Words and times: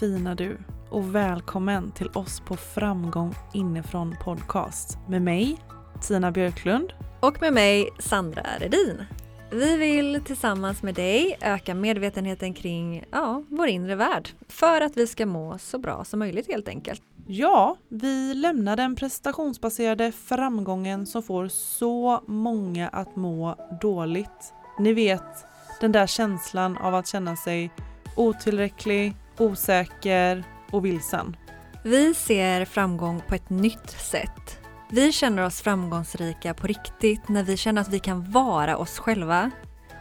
fina 0.00 0.34
du 0.34 0.58
och 0.90 1.14
välkommen 1.14 1.92
till 1.92 2.08
oss 2.14 2.40
på 2.40 2.56
Framgång 2.56 3.34
inifrån 3.54 4.16
podcast 4.24 4.98
med 5.08 5.22
mig 5.22 5.58
Tina 6.02 6.30
Björklund 6.30 6.92
och 7.20 7.40
med 7.40 7.52
mig 7.52 7.88
Sandra 7.98 8.42
Redin. 8.58 9.04
Vi 9.50 9.76
vill 9.76 10.20
tillsammans 10.24 10.82
med 10.82 10.94
dig 10.94 11.38
öka 11.40 11.74
medvetenheten 11.74 12.54
kring 12.54 13.04
ja, 13.10 13.42
vår 13.48 13.66
inre 13.66 13.94
värld 13.94 14.28
för 14.48 14.80
att 14.80 14.96
vi 14.96 15.06
ska 15.06 15.26
må 15.26 15.58
så 15.58 15.78
bra 15.78 16.04
som 16.04 16.18
möjligt 16.18 16.46
helt 16.46 16.68
enkelt. 16.68 17.02
Ja, 17.26 17.76
vi 17.88 18.34
lämnar 18.34 18.76
den 18.76 18.96
prestationsbaserade 18.96 20.12
framgången 20.12 21.06
som 21.06 21.22
får 21.22 21.48
så 21.48 22.24
många 22.26 22.88
att 22.88 23.16
må 23.16 23.54
dåligt. 23.80 24.54
Ni 24.78 24.92
vet, 24.92 25.46
den 25.80 25.92
där 25.92 26.06
känslan 26.06 26.76
av 26.76 26.94
att 26.94 27.06
känna 27.06 27.36
sig 27.36 27.70
otillräcklig, 28.16 29.14
osäker 29.38 30.44
och 30.70 30.84
vilsen. 30.84 31.36
Vi 31.84 32.14
ser 32.14 32.64
framgång 32.64 33.22
på 33.28 33.34
ett 33.34 33.50
nytt 33.50 33.90
sätt. 33.90 34.60
Vi 34.90 35.12
känner 35.12 35.46
oss 35.46 35.60
framgångsrika 35.60 36.54
på 36.54 36.66
riktigt 36.66 37.28
när 37.28 37.42
vi 37.42 37.56
känner 37.56 37.80
att 37.80 37.88
vi 37.88 37.98
kan 37.98 38.30
vara 38.30 38.76
oss 38.76 38.98
själva 38.98 39.50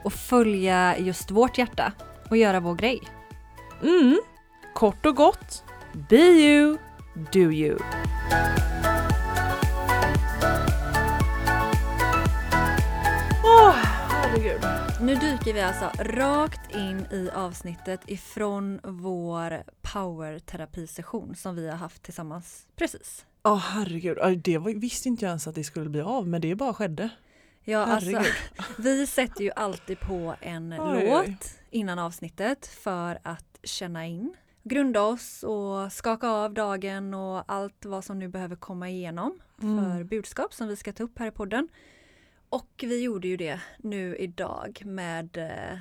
och 0.04 0.14
följa 0.14 0.98
just 0.98 1.32
vårt 1.32 1.58
hjärta 1.58 1.94
och 2.30 2.38
göra 2.38 2.60
vår 2.60 2.76
grej. 2.76 3.02
Mm, 3.84 4.20
kort 4.74 5.06
och 5.06 5.16
gott, 5.16 5.64
be 6.10 6.16
you, 6.16 6.78
do 7.32 7.52
you. 7.52 7.80
Nu 15.02 15.16
dyker 15.16 15.54
vi 15.54 15.62
alltså 15.62 15.92
rakt 16.04 16.76
in 16.76 17.06
i 17.12 17.30
avsnittet 17.34 18.02
ifrån 18.08 18.80
vår 18.84 19.64
powerterapisession 19.82 21.36
som 21.36 21.56
vi 21.56 21.70
har 21.70 21.78
haft 21.78 22.04
tillsammans 22.04 22.68
precis. 22.76 23.26
Ja 23.44 23.54
oh, 23.54 23.58
herregud, 23.58 24.42
det 24.44 24.58
var, 24.58 24.72
visste 24.72 25.10
inte 25.10 25.26
jag 25.26 25.30
ens 25.30 25.48
att 25.48 25.56
det 25.56 25.64
skulle 25.64 25.90
bli 25.90 26.02
av 26.02 26.28
men 26.28 26.42
det 26.42 26.56
bara 26.56 26.74
skedde. 26.74 27.10
Ja 27.64 27.80
alltså, 27.80 28.10
herregud. 28.10 28.34
alltså 28.58 28.74
vi 28.82 29.08
sätter 29.08 29.44
ju 29.44 29.52
alltid 29.56 30.00
på 30.00 30.36
en 30.42 30.74
oj, 30.74 31.06
låt 31.06 31.28
oj. 31.28 31.38
innan 31.70 32.00
avsnittet 32.00 32.68
för 32.68 33.20
att 33.24 33.60
känna 33.64 34.06
in, 34.08 34.34
grunda 34.64 35.02
oss 35.02 35.44
och 35.44 35.94
skaka 35.94 36.30
av 36.30 36.54
dagen 36.54 37.14
och 37.14 37.52
allt 37.52 37.86
vad 37.86 38.06
som 38.06 38.20
nu 38.20 38.28
behöver 38.28 38.56
komma 38.56 38.90
igenom 38.90 39.40
mm. 39.62 39.84
för 39.84 40.04
budskap 40.04 40.54
som 40.54 40.68
vi 40.68 40.76
ska 40.76 40.94
ta 40.94 41.04
upp 41.04 41.20
här 41.20 41.28
i 41.28 41.32
podden. 41.32 41.68
Och 42.50 42.84
vi 42.88 43.04
gjorde 43.04 43.28
ju 43.28 43.38
det 43.38 43.62
nu 43.78 44.16
idag 44.16 44.82
med 44.86 45.38
eh, 45.38 45.74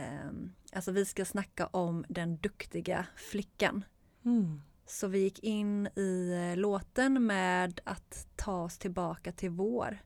eh, 0.00 0.30
Alltså 0.72 0.92
vi 0.92 1.04
ska 1.04 1.24
snacka 1.24 1.66
om 1.66 2.04
den 2.08 2.36
duktiga 2.36 3.06
flickan. 3.16 3.84
Mm. 4.24 4.60
Så 4.86 5.08
vi 5.08 5.18
gick 5.18 5.44
in 5.44 5.86
i 5.86 6.32
eh, 6.52 6.56
låten 6.56 7.26
med 7.26 7.80
att 7.84 8.26
ta 8.36 8.62
oss 8.62 8.78
tillbaka 8.78 9.32
till 9.32 9.50
vår 9.50 9.98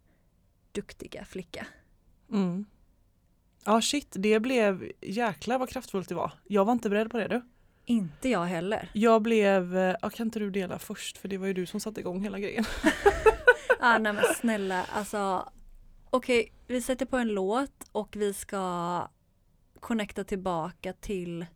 duktiga 0.72 1.24
flicka. 1.24 1.66
Mm. 2.32 2.64
Ja 3.64 3.82
shit, 3.82 4.08
det 4.10 4.40
blev 4.40 4.92
jäklar 5.00 5.58
vad 5.58 5.68
kraftfullt 5.68 6.08
det 6.08 6.14
var. 6.14 6.32
Jag 6.44 6.64
var 6.64 6.72
inte 6.72 6.90
beredd 6.90 7.10
på 7.10 7.18
det 7.18 7.28
du. 7.28 7.42
Inte 7.84 8.28
jag 8.28 8.44
heller. 8.44 8.90
Jag 8.92 9.22
blev, 9.22 9.76
eh, 9.76 9.96
ja, 10.02 10.10
kan 10.10 10.26
inte 10.26 10.38
du 10.38 10.50
dela 10.50 10.78
först 10.78 11.18
för 11.18 11.28
det 11.28 11.38
var 11.38 11.46
ju 11.46 11.54
du 11.54 11.66
som 11.66 11.80
satte 11.80 12.00
igång 12.00 12.22
hela 12.22 12.38
grejen. 12.38 12.64
ah, 13.80 13.98
nej 13.98 14.12
men 14.12 14.24
snälla, 14.34 14.84
alltså 14.84 15.52
okej, 16.10 16.40
okay, 16.40 16.52
vi 16.66 16.82
sätter 16.82 17.06
på 17.06 17.16
en 17.16 17.28
låt 17.28 17.88
och 17.92 18.16
vi 18.16 18.34
ska 18.34 19.08
connecta 19.80 20.24
tillbaka 20.24 20.92
till 20.92 21.46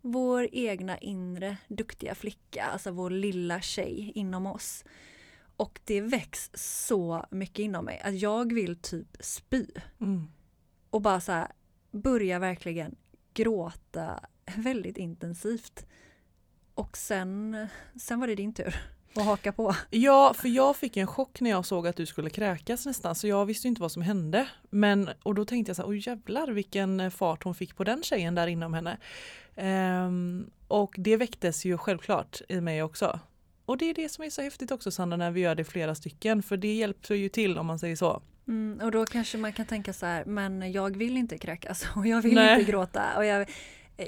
vår 0.00 0.48
egna 0.52 0.98
inre 0.98 1.56
duktiga 1.68 2.14
flicka, 2.14 2.64
alltså 2.64 2.90
vår 2.90 3.10
lilla 3.10 3.60
tjej 3.60 4.12
inom 4.14 4.46
oss. 4.46 4.84
Och 5.56 5.80
det 5.84 6.00
väcks 6.00 6.50
så 6.54 7.26
mycket 7.30 7.58
inom 7.58 7.84
mig 7.84 8.00
att 8.04 8.14
jag 8.20 8.52
vill 8.52 8.76
typ 8.76 9.16
spy. 9.20 9.66
Mm. 10.00 10.26
Och 10.90 11.02
bara 11.02 11.20
så 11.20 11.32
här, 11.32 11.52
börja 11.90 12.38
verkligen 12.38 12.96
gråta 13.34 14.20
väldigt 14.56 14.96
intensivt. 14.96 15.86
Och 16.74 16.96
sen, 16.96 17.66
sen 18.00 18.20
var 18.20 18.26
det 18.26 18.34
din 18.34 18.54
tur 18.54 18.76
att 19.20 19.26
haka 19.26 19.52
på. 19.52 19.76
Ja, 19.90 20.34
för 20.34 20.48
jag 20.48 20.76
fick 20.76 20.96
en 20.96 21.06
chock 21.06 21.40
när 21.40 21.50
jag 21.50 21.66
såg 21.66 21.86
att 21.86 21.96
du 21.96 22.06
skulle 22.06 22.30
kräkas 22.30 22.86
nästan 22.86 23.14
så 23.14 23.26
jag 23.26 23.46
visste 23.46 23.68
inte 23.68 23.80
vad 23.80 23.92
som 23.92 24.02
hände. 24.02 24.48
Men, 24.70 25.10
och 25.22 25.34
då 25.34 25.44
tänkte 25.44 25.70
jag 25.70 25.76
så 25.76 25.82
här, 25.82 25.88
oj 25.88 26.02
jävlar 26.06 26.48
vilken 26.48 27.10
fart 27.10 27.44
hon 27.44 27.54
fick 27.54 27.76
på 27.76 27.84
den 27.84 28.02
tjejen 28.02 28.34
där 28.34 28.46
inom 28.46 28.74
henne. 28.74 28.98
Um, 30.06 30.50
och 30.68 30.94
det 30.98 31.16
väcktes 31.16 31.64
ju 31.64 31.78
självklart 31.78 32.40
i 32.48 32.60
mig 32.60 32.82
också. 32.82 33.20
Och 33.64 33.78
det 33.78 33.90
är 33.90 33.94
det 33.94 34.08
som 34.08 34.24
är 34.24 34.30
så 34.30 34.42
häftigt 34.42 34.70
också 34.70 34.90
Sandra 34.90 35.16
när 35.16 35.30
vi 35.30 35.40
gör 35.40 35.54
det 35.54 35.64
flera 35.64 35.94
stycken 35.94 36.42
för 36.42 36.56
det 36.56 36.74
hjälper 36.74 37.14
ju 37.14 37.28
till 37.28 37.58
om 37.58 37.66
man 37.66 37.78
säger 37.78 37.96
så. 37.96 38.22
Mm, 38.48 38.80
och 38.82 38.90
då 38.90 39.06
kanske 39.06 39.38
man 39.38 39.52
kan 39.52 39.66
tänka 39.66 39.92
så 39.92 40.06
här, 40.06 40.24
men 40.24 40.72
jag 40.72 40.96
vill 40.96 41.16
inte 41.16 41.38
kräkas 41.38 41.86
och 41.96 42.06
jag 42.06 42.22
vill 42.22 42.34
Nej. 42.34 42.60
inte 42.60 42.70
gråta. 42.70 43.16
Och 43.16 43.24
jag, 43.24 43.50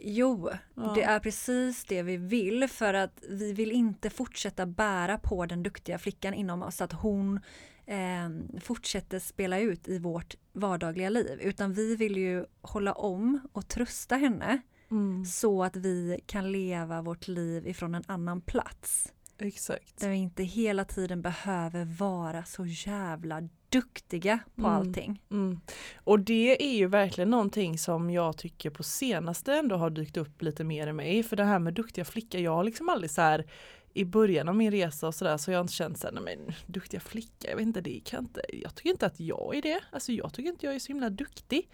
jo, 0.02 0.50
ja. 0.74 0.92
det 0.94 1.02
är 1.02 1.20
precis 1.20 1.84
det 1.84 2.02
vi 2.02 2.16
vill 2.16 2.68
för 2.68 2.94
att 2.94 3.22
vi 3.28 3.52
vill 3.52 3.72
inte 3.72 4.10
fortsätta 4.10 4.66
bära 4.66 5.18
på 5.18 5.46
den 5.46 5.62
duktiga 5.62 5.98
flickan 5.98 6.34
inom 6.34 6.62
oss, 6.62 6.80
att 6.80 6.92
hon 6.92 7.40
eh, 7.86 8.60
fortsätter 8.60 9.18
spela 9.18 9.58
ut 9.58 9.88
i 9.88 9.98
vårt 9.98 10.34
vardagliga 10.52 11.08
liv. 11.08 11.40
Utan 11.40 11.72
vi 11.72 11.96
vill 11.96 12.16
ju 12.16 12.44
hålla 12.60 12.92
om 12.92 13.40
och 13.52 13.68
trösta 13.68 14.16
henne 14.16 14.60
Mm. 14.90 15.24
Så 15.24 15.64
att 15.64 15.76
vi 15.76 16.20
kan 16.26 16.52
leva 16.52 17.02
vårt 17.02 17.28
liv 17.28 17.66
ifrån 17.66 17.94
en 17.94 18.04
annan 18.06 18.40
plats. 18.40 19.12
Exakt. 19.38 20.00
Där 20.00 20.08
vi 20.08 20.16
inte 20.16 20.42
hela 20.42 20.84
tiden 20.84 21.22
behöver 21.22 21.84
vara 21.84 22.44
så 22.44 22.66
jävla 22.66 23.48
duktiga 23.68 24.38
på 24.54 24.66
mm. 24.66 24.72
allting. 24.72 25.22
Mm. 25.30 25.60
Och 25.96 26.20
det 26.20 26.64
är 26.64 26.76
ju 26.76 26.86
verkligen 26.86 27.30
någonting 27.30 27.78
som 27.78 28.10
jag 28.10 28.36
tycker 28.36 28.70
på 28.70 28.82
senaste 28.82 29.54
ändå 29.54 29.76
har 29.76 29.90
dykt 29.90 30.16
upp 30.16 30.42
lite 30.42 30.64
mer 30.64 30.86
i 30.86 30.92
mig. 30.92 31.22
För 31.22 31.36
det 31.36 31.44
här 31.44 31.58
med 31.58 31.74
duktiga 31.74 32.04
flicka, 32.04 32.38
jag 32.38 32.54
har 32.54 32.64
liksom 32.64 32.88
aldrig 32.88 33.10
så 33.10 33.20
här 33.20 33.46
i 33.94 34.04
början 34.04 34.48
av 34.48 34.56
min 34.56 34.70
resa 34.70 35.06
och 35.06 35.14
sådär 35.14 35.36
så 35.36 35.50
har 35.50 35.54
jag 35.54 35.64
inte 35.64 35.72
känt 35.72 35.98
såhär, 35.98 36.20
men 36.20 36.54
duktiga 36.66 37.00
flicka, 37.00 37.50
jag 37.50 37.56
vet 37.56 37.66
inte, 37.66 37.80
det 37.80 38.00
kan 38.04 38.24
inte, 38.24 38.42
jag 38.52 38.74
tycker 38.74 38.90
inte 38.90 39.06
att 39.06 39.20
jag 39.20 39.56
är 39.56 39.62
det. 39.62 39.80
Alltså 39.90 40.12
jag 40.12 40.32
tycker 40.32 40.50
inte 40.50 40.66
jag 40.66 40.74
är 40.74 40.78
så 40.78 40.88
himla 40.88 41.10
duktig. 41.10 41.70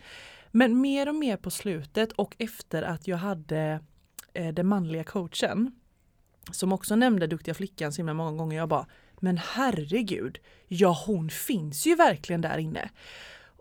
Men 0.51 0.81
mer 0.81 1.09
och 1.09 1.15
mer 1.15 1.37
på 1.37 1.51
slutet 1.51 2.13
och 2.13 2.37
efter 2.39 2.83
att 2.83 3.09
jag 3.09 3.17
hade 3.17 3.81
eh, 4.33 4.55
den 4.55 4.67
manliga 4.67 5.05
coachen 5.05 5.73
som 6.53 6.73
också 6.73 6.97
nämnde 6.97 7.27
duktiga 7.27 7.55
flickan 7.55 7.93
så 7.93 7.97
himla 7.97 8.15
många 8.15 8.33
gånger. 8.33 8.57
Jag 8.57 8.69
bara, 8.69 8.87
men 9.21 9.39
herregud, 9.39 10.39
ja 10.69 11.03
hon 11.07 11.31
finns 11.31 11.87
ju 11.87 11.95
verkligen 11.95 12.41
där 12.41 12.59
inne. 12.59 12.91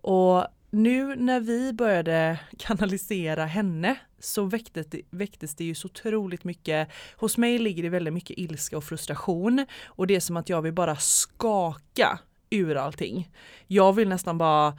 Och 0.02 0.48
nu 0.70 1.16
när 1.16 1.40
vi 1.40 1.74
började 1.74 2.40
kanalisera 2.58 3.46
henne 3.46 3.96
så 4.20 4.44
väcktes 4.44 4.88
det, 4.88 5.02
väcktes 5.10 5.56
det 5.56 5.64
ju 5.64 5.76
så 5.76 5.86
otroligt 5.86 6.44
mycket. 6.44 6.90
Hos 7.16 7.38
mig 7.38 7.60
ligger 7.60 7.84
det 7.84 7.90
väldigt 7.90 8.14
mycket 8.14 8.38
ilska 8.38 8.78
och 8.78 8.84
frustration 8.84 9.66
och 9.86 10.08
det 10.08 10.16
är 10.16 10.20
som 10.20 10.38
att 10.38 10.50
jag 10.50 10.62
vill 10.62 10.74
bara 10.74 10.96
skaka 10.96 12.20
ur 12.50 12.76
allting. 12.76 13.32
Jag 13.68 13.94
vill 13.94 14.10
nästan 14.10 14.38
bara 14.38 14.78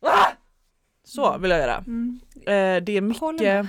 ah! 0.00 0.32
Så 1.04 1.38
vill 1.38 1.50
jag 1.50 1.60
göra. 1.60 1.76
Mm. 1.76 2.20
Eh, 2.34 2.84
det 2.84 2.92
är 2.92 3.00
mycket, 3.00 3.66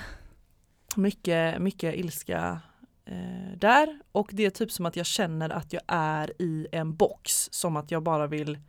mycket, 0.96 1.62
mycket 1.62 1.96
ilska 1.96 2.62
eh, 3.08 3.58
där 3.58 4.00
och 4.12 4.30
det 4.34 4.46
är 4.46 4.50
typ 4.50 4.72
som 4.72 4.86
att 4.86 4.96
jag 4.96 5.06
känner 5.06 5.50
att 5.50 5.74
jag 5.74 5.82
är 5.88 6.42
i 6.42 6.68
en 6.72 6.96
box 6.96 7.50
som 7.52 7.78
att 7.78 7.92
jag 7.92 8.04
bara 8.04 8.28
vill, 8.28 8.60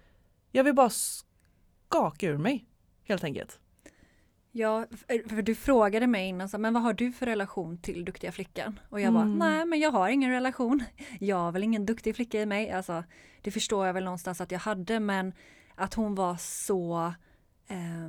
jag 0.53 0.65
vill 0.65 0.75
bara 0.75 0.91
skaka 0.91 2.27
ur 2.27 2.39
mig 2.39 2.65
helt 3.05 3.25
enkelt. 3.25 3.61
Ja, 4.53 4.87
för 5.09 5.43
du 5.43 5.55
frågade 5.55 6.07
mig 6.07 6.29
innan, 6.29 6.49
men 6.59 6.75
vad 6.75 6.83
har 6.83 6.93
du 6.93 7.13
för 7.13 7.27
relation 7.27 7.79
till 7.79 8.05
duktiga 8.05 8.33
flickan? 8.33 8.81
Och 8.89 9.01
jag 9.01 9.09
mm. 9.09 9.15
bara, 9.15 9.49
nej 9.51 9.67
men 9.67 9.81
jag 9.81 9.91
har 9.91 10.09
ingen 10.09 10.31
relation. 10.31 10.85
Jag 11.21 11.37
har 11.37 11.53
väl 11.53 11.65
ingen 11.65 11.87
duktig 11.87 12.17
flicka 12.17 12.41
i 12.41 12.47
mig. 12.47 12.71
Alltså, 12.71 13.05
det 13.43 13.51
förstår 13.51 13.87
jag 13.87 13.95
väl 13.95 14.05
någonstans 14.05 14.41
att 14.41 14.51
jag 14.51 14.59
hade, 14.59 15.01
men 15.01 15.33
att 15.75 15.95
hon 15.95 16.15
var 16.15 16.37
så 16.37 17.15
eh, 17.69 18.09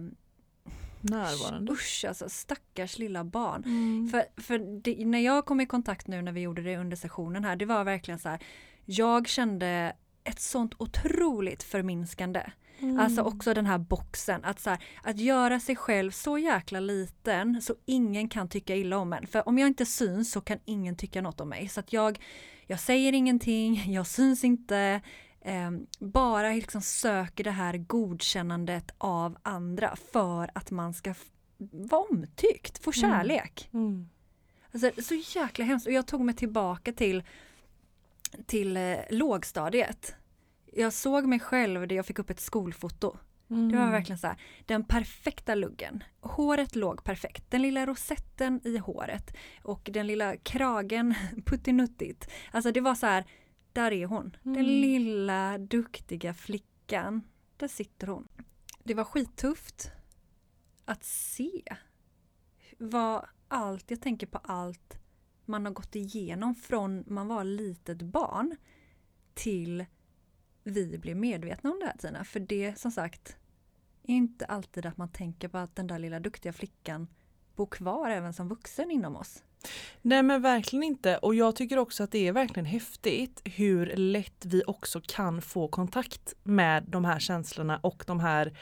närvarande. 1.01 1.71
Usch 1.71 2.05
alltså 2.07 2.29
stackars 2.29 2.97
lilla 2.97 3.23
barn. 3.23 3.63
Mm. 3.65 4.09
För, 4.11 4.41
för 4.41 4.81
det, 4.83 5.05
när 5.05 5.19
jag 5.19 5.45
kom 5.45 5.61
i 5.61 5.65
kontakt 5.65 6.07
nu 6.07 6.21
när 6.21 6.31
vi 6.31 6.41
gjorde 6.41 6.61
det 6.61 6.77
under 6.77 6.97
sessionen 6.97 7.43
här, 7.43 7.55
det 7.55 7.65
var 7.65 7.83
verkligen 7.83 8.19
så 8.19 8.29
här, 8.29 8.39
jag 8.85 9.27
kände 9.27 9.95
ett 10.23 10.39
sånt 10.39 10.73
otroligt 10.77 11.63
förminskande. 11.63 12.51
Mm. 12.79 12.99
Alltså 12.99 13.21
också 13.21 13.53
den 13.53 13.65
här 13.65 13.77
boxen, 13.77 14.43
att, 14.43 14.59
så 14.59 14.69
här, 14.69 14.79
att 15.03 15.17
göra 15.17 15.59
sig 15.59 15.75
själv 15.75 16.11
så 16.11 16.37
jäkla 16.37 16.79
liten 16.79 17.61
så 17.61 17.75
ingen 17.85 18.29
kan 18.29 18.49
tycka 18.49 18.75
illa 18.75 18.97
om 18.97 19.13
en. 19.13 19.27
För 19.27 19.47
om 19.47 19.57
jag 19.57 19.67
inte 19.67 19.85
syns 19.85 20.31
så 20.31 20.41
kan 20.41 20.59
ingen 20.65 20.95
tycka 20.95 21.21
något 21.21 21.41
om 21.41 21.49
mig. 21.49 21.67
Så 21.67 21.79
att 21.79 21.93
jag, 21.93 22.19
jag 22.67 22.79
säger 22.79 23.13
ingenting, 23.13 23.83
jag 23.93 24.07
syns 24.07 24.43
inte, 24.43 25.01
eh, 25.41 25.71
bara 25.99 26.49
liksom 26.49 26.81
söker 26.81 27.43
det 27.43 27.51
här 27.51 27.77
godkännandet 27.77 28.91
av 28.97 29.37
andra 29.43 29.95
för 30.11 30.51
att 30.55 30.71
man 30.71 30.93
ska 30.93 31.13
vara 31.71 32.01
omtyckt, 32.01 32.83
få 32.83 32.91
mm. 32.95 33.01
kärlek. 33.01 33.69
Mm. 33.73 33.85
Mm. 33.85 34.09
Alltså, 34.73 35.01
så 35.01 35.39
jäkla 35.39 35.65
hemskt. 35.65 35.87
Och 35.87 35.93
jag 35.93 36.07
tog 36.07 36.21
mig 36.21 36.35
tillbaka 36.35 36.93
till, 36.93 37.23
till 38.45 38.77
eh, 38.77 38.97
lågstadiet. 39.09 40.15
Jag 40.73 40.93
såg 40.93 41.25
mig 41.25 41.39
själv 41.39 41.87
där 41.87 41.95
jag 41.95 42.05
fick 42.05 42.19
upp 42.19 42.29
ett 42.29 42.39
skolfoto. 42.39 43.17
Mm. 43.49 43.71
Det 43.71 43.77
var 43.77 43.91
verkligen 43.91 44.19
så 44.19 44.27
här, 44.27 44.37
den 44.65 44.83
perfekta 44.83 45.55
luggen. 45.55 46.03
Håret 46.21 46.75
låg 46.75 47.03
perfekt. 47.03 47.43
Den 47.51 47.61
lilla 47.61 47.85
rosetten 47.85 48.61
i 48.63 48.77
håret 48.77 49.35
och 49.63 49.89
den 49.91 50.07
lilla 50.07 50.37
kragen 50.37 51.15
puttinuttigt. 51.45 52.29
Alltså 52.51 52.71
det 52.71 52.81
var 52.81 52.95
så 52.95 53.05
här, 53.05 53.25
där 53.79 53.91
är 53.91 54.05
hon. 54.05 54.35
Den 54.43 54.55
Mm. 54.55 54.65
lilla 54.65 55.57
duktiga 55.57 56.33
flickan. 56.33 57.21
Där 57.57 57.67
sitter 57.67 58.07
hon. 58.07 58.27
Det 58.83 58.93
var 58.93 59.03
skittufft 59.03 59.91
att 60.85 61.03
se 61.03 61.63
vad 62.77 63.25
allt, 63.47 63.91
jag 63.91 64.01
tänker 64.01 64.27
på 64.27 64.37
allt 64.37 64.99
man 65.45 65.65
har 65.65 65.73
gått 65.73 65.95
igenom 65.95 66.55
från 66.55 67.03
man 67.07 67.27
var 67.27 67.43
litet 67.43 68.01
barn 68.01 68.55
till 69.33 69.85
vi 70.63 70.97
blev 70.97 71.17
medvetna 71.17 71.71
om 71.71 71.79
det 71.79 71.85
här 71.85 71.97
Tina. 71.97 72.23
För 72.23 72.39
det 72.39 72.79
som 72.79 72.91
sagt 72.91 73.37
är 74.03 74.13
inte 74.13 74.45
alltid 74.45 74.85
att 74.85 74.97
man 74.97 75.11
tänker 75.11 75.47
på 75.47 75.57
att 75.57 75.75
den 75.75 75.87
där 75.87 75.99
lilla 75.99 76.19
duktiga 76.19 76.53
flickan 76.53 77.07
bor 77.55 77.65
kvar 77.65 78.09
även 78.09 78.33
som 78.33 78.47
vuxen 78.49 78.91
inom 78.91 79.15
oss. 79.15 79.43
Nej 80.01 80.23
men 80.23 80.41
verkligen 80.41 80.83
inte. 80.83 81.17
Och 81.17 81.35
jag 81.35 81.55
tycker 81.55 81.77
också 81.77 82.03
att 82.03 82.11
det 82.11 82.27
är 82.27 82.31
verkligen 82.31 82.65
häftigt 82.65 83.41
hur 83.45 83.95
lätt 83.95 84.45
vi 84.45 84.63
också 84.67 85.01
kan 85.05 85.41
få 85.41 85.67
kontakt 85.67 86.33
med 86.43 86.83
de 86.87 87.05
här 87.05 87.19
känslorna 87.19 87.79
och 87.83 88.03
de 88.07 88.19
här 88.19 88.57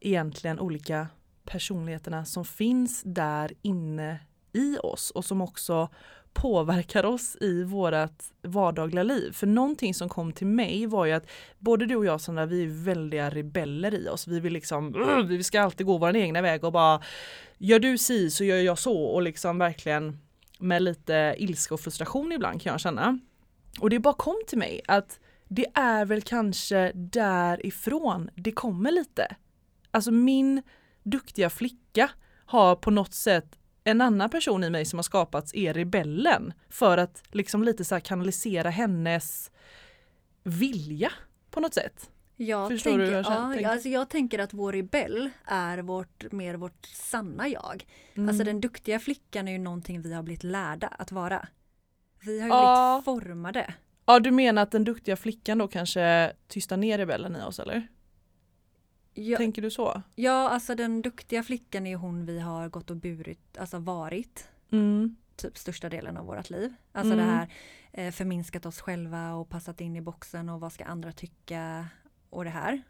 egentligen 0.00 0.60
olika 0.60 1.08
personligheterna 1.44 2.24
som 2.24 2.44
finns 2.44 3.02
där 3.04 3.52
inne 3.62 4.18
i 4.52 4.78
oss 4.78 5.10
och 5.10 5.24
som 5.24 5.40
också 5.40 5.88
påverkar 6.32 7.04
oss 7.04 7.36
i 7.40 7.64
vårt 7.64 8.22
vardagliga 8.42 9.02
liv. 9.02 9.32
För 9.32 9.46
någonting 9.46 9.94
som 9.94 10.08
kom 10.08 10.32
till 10.32 10.46
mig 10.46 10.86
var 10.86 11.06
ju 11.06 11.12
att 11.12 11.30
både 11.58 11.86
du 11.86 11.96
och 11.96 12.04
jag 12.04 12.20
Sandra, 12.20 12.46
vi 12.46 12.62
är 12.62 12.84
väldiga 12.84 13.30
rebeller 13.30 13.94
i 13.94 14.08
oss. 14.08 14.26
Vi 14.26 14.40
vill 14.40 14.52
liksom, 14.52 14.92
vi 15.28 15.44
ska 15.44 15.60
alltid 15.60 15.86
gå 15.86 15.98
vår 15.98 16.16
egna 16.16 16.42
väg 16.42 16.64
och 16.64 16.72
bara 16.72 17.02
gör 17.58 17.78
du 17.78 17.98
si 17.98 18.30
så 18.30 18.44
gör 18.44 18.56
jag 18.56 18.78
så 18.78 19.02
och 19.02 19.22
liksom 19.22 19.58
verkligen 19.58 20.18
med 20.58 20.82
lite 20.82 21.34
ilska 21.38 21.74
och 21.74 21.80
frustration 21.80 22.32
ibland 22.32 22.62
kan 22.62 22.72
jag 22.72 22.80
känna. 22.80 23.18
Och 23.80 23.90
det 23.90 23.98
bara 23.98 24.14
kom 24.14 24.42
till 24.46 24.58
mig 24.58 24.80
att 24.88 25.20
det 25.48 25.66
är 25.74 26.04
väl 26.04 26.22
kanske 26.22 26.92
därifrån 26.94 28.30
det 28.34 28.52
kommer 28.52 28.90
lite. 28.90 29.36
Alltså 29.90 30.10
min 30.10 30.62
duktiga 31.02 31.50
flicka 31.50 32.10
har 32.46 32.76
på 32.76 32.90
något 32.90 33.14
sätt 33.14 33.56
en 33.84 34.00
annan 34.00 34.30
person 34.30 34.64
i 34.64 34.70
mig 34.70 34.84
som 34.84 34.98
har 34.98 35.02
skapats 35.02 35.54
är 35.54 35.74
rebellen 35.74 36.52
för 36.68 36.98
att 36.98 37.22
liksom 37.30 37.64
lite 37.64 37.84
så 37.84 38.00
kanalisera 38.00 38.70
hennes 38.70 39.50
vilja 40.42 41.12
på 41.50 41.60
något 41.60 41.74
sätt. 41.74 42.10
Jag 42.36 42.68
Förstår 42.70 42.90
tänker, 42.90 42.98
du 43.04 43.06
hur 43.10 43.16
jag 43.16 43.24
känner- 43.26 43.40
ja, 43.48 43.54
tänker? 43.54 43.70
alltså 43.70 43.88
jag 43.88 44.08
tänker 44.10 44.38
att 44.38 44.52
vår 44.54 44.72
rebell 44.72 45.30
är 45.44 45.78
vårt, 45.78 46.32
mer 46.32 46.54
vårt 46.54 46.86
sanna 46.86 47.48
jag. 47.48 47.86
Mm. 48.14 48.28
Alltså 48.28 48.44
den 48.44 48.60
duktiga 48.60 48.98
flickan 48.98 49.48
är 49.48 49.52
ju 49.52 49.58
någonting 49.58 50.02
vi 50.02 50.12
har 50.14 50.22
blivit 50.22 50.44
lärda 50.44 50.86
att 50.88 51.12
vara. 51.12 51.48
Vi 52.20 52.40
har 52.40 52.46
ju 52.48 52.54
Ja. 52.54 53.02
blivit 53.04 53.22
formade. 53.24 53.74
Ja 54.06 54.18
du 54.20 54.30
menar 54.30 54.62
att 54.62 54.70
den 54.70 54.84
duktiga 54.84 55.16
flickan 55.16 55.58
då 55.58 55.68
kanske 55.68 56.32
tystar 56.48 56.76
ner 56.76 56.98
rebellen 56.98 57.36
i 57.36 57.42
oss 57.42 57.58
eller? 57.60 57.88
Ja, 59.14 59.36
Tänker 59.36 59.62
du 59.62 59.70
så? 59.70 60.02
ja, 60.14 60.48
alltså 60.48 60.74
den 60.74 61.02
duktiga 61.02 61.42
flickan 61.42 61.86
är 61.86 61.96
hon 61.96 62.26
vi 62.26 62.40
har 62.40 62.68
gått 62.68 62.90
och 62.90 62.96
burit, 62.96 63.58
alltså 63.58 63.78
varit 63.78 64.48
Mm. 64.72 65.16
typ 65.36 65.58
största 65.58 65.88
delen 65.88 66.16
av 66.16 66.26
vårt 66.26 66.50
liv. 66.50 66.74
Alltså 66.92 67.12
Mm. 67.14 67.26
det 67.26 67.32
här 67.32 67.48
eh, 67.92 68.12
förminskat 68.12 68.66
oss 68.66 68.80
själva 68.80 69.34
och 69.34 69.48
passat 69.48 69.80
in 69.80 69.96
i 69.96 70.00
boxen 70.00 70.48
och 70.48 70.60
vad 70.60 70.72
ska 70.72 70.84
andra 70.84 71.12
tycka 71.12 71.86
och 72.30 72.44
det 72.44 72.50
här. 72.50 72.82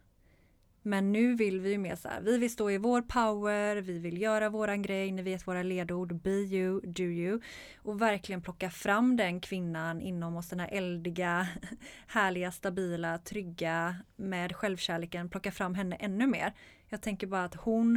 Men 0.83 1.13
nu 1.13 1.35
vill 1.35 1.61
vi 1.61 1.71
ju 1.71 1.79
mer 1.79 1.97
så 1.97 2.09
här, 2.09 2.21
vi 2.21 2.39
vill 2.39 2.51
stå 2.51 2.71
i 2.71 2.79
vår 2.79 3.03
power, 3.03 3.77
vi 3.77 3.99
vill 3.99 4.23
göra 4.23 4.49
våran 4.49 4.83
grej, 4.83 5.13
ni 5.13 5.23
vet 5.23 5.47
våra 5.47 5.63
ledord, 5.63 6.15
be 6.15 6.31
you, 6.31 6.81
do 6.85 7.03
you. 7.03 7.41
Och 7.77 8.01
verkligen 8.01 8.43
plocka 8.43 8.71
fram 8.71 9.17
den 9.17 9.41
kvinnan 9.41 10.01
inom 10.01 10.37
oss, 10.37 10.49
den 10.49 10.61
här 10.61 10.69
eldiga, 10.73 11.49
härliga, 12.07 12.53
stabila, 12.53 13.19
trygga 13.19 13.97
med 14.17 14.57
självkärleken, 14.57 15.29
plocka 15.29 15.53
fram 15.53 15.75
henne 15.75 15.97
ännu 15.97 16.27
mer. 16.27 16.53
Jag 16.89 17.01
tänker 17.03 17.27
bara 17.27 17.45
att 17.45 17.55
hon 17.55 17.97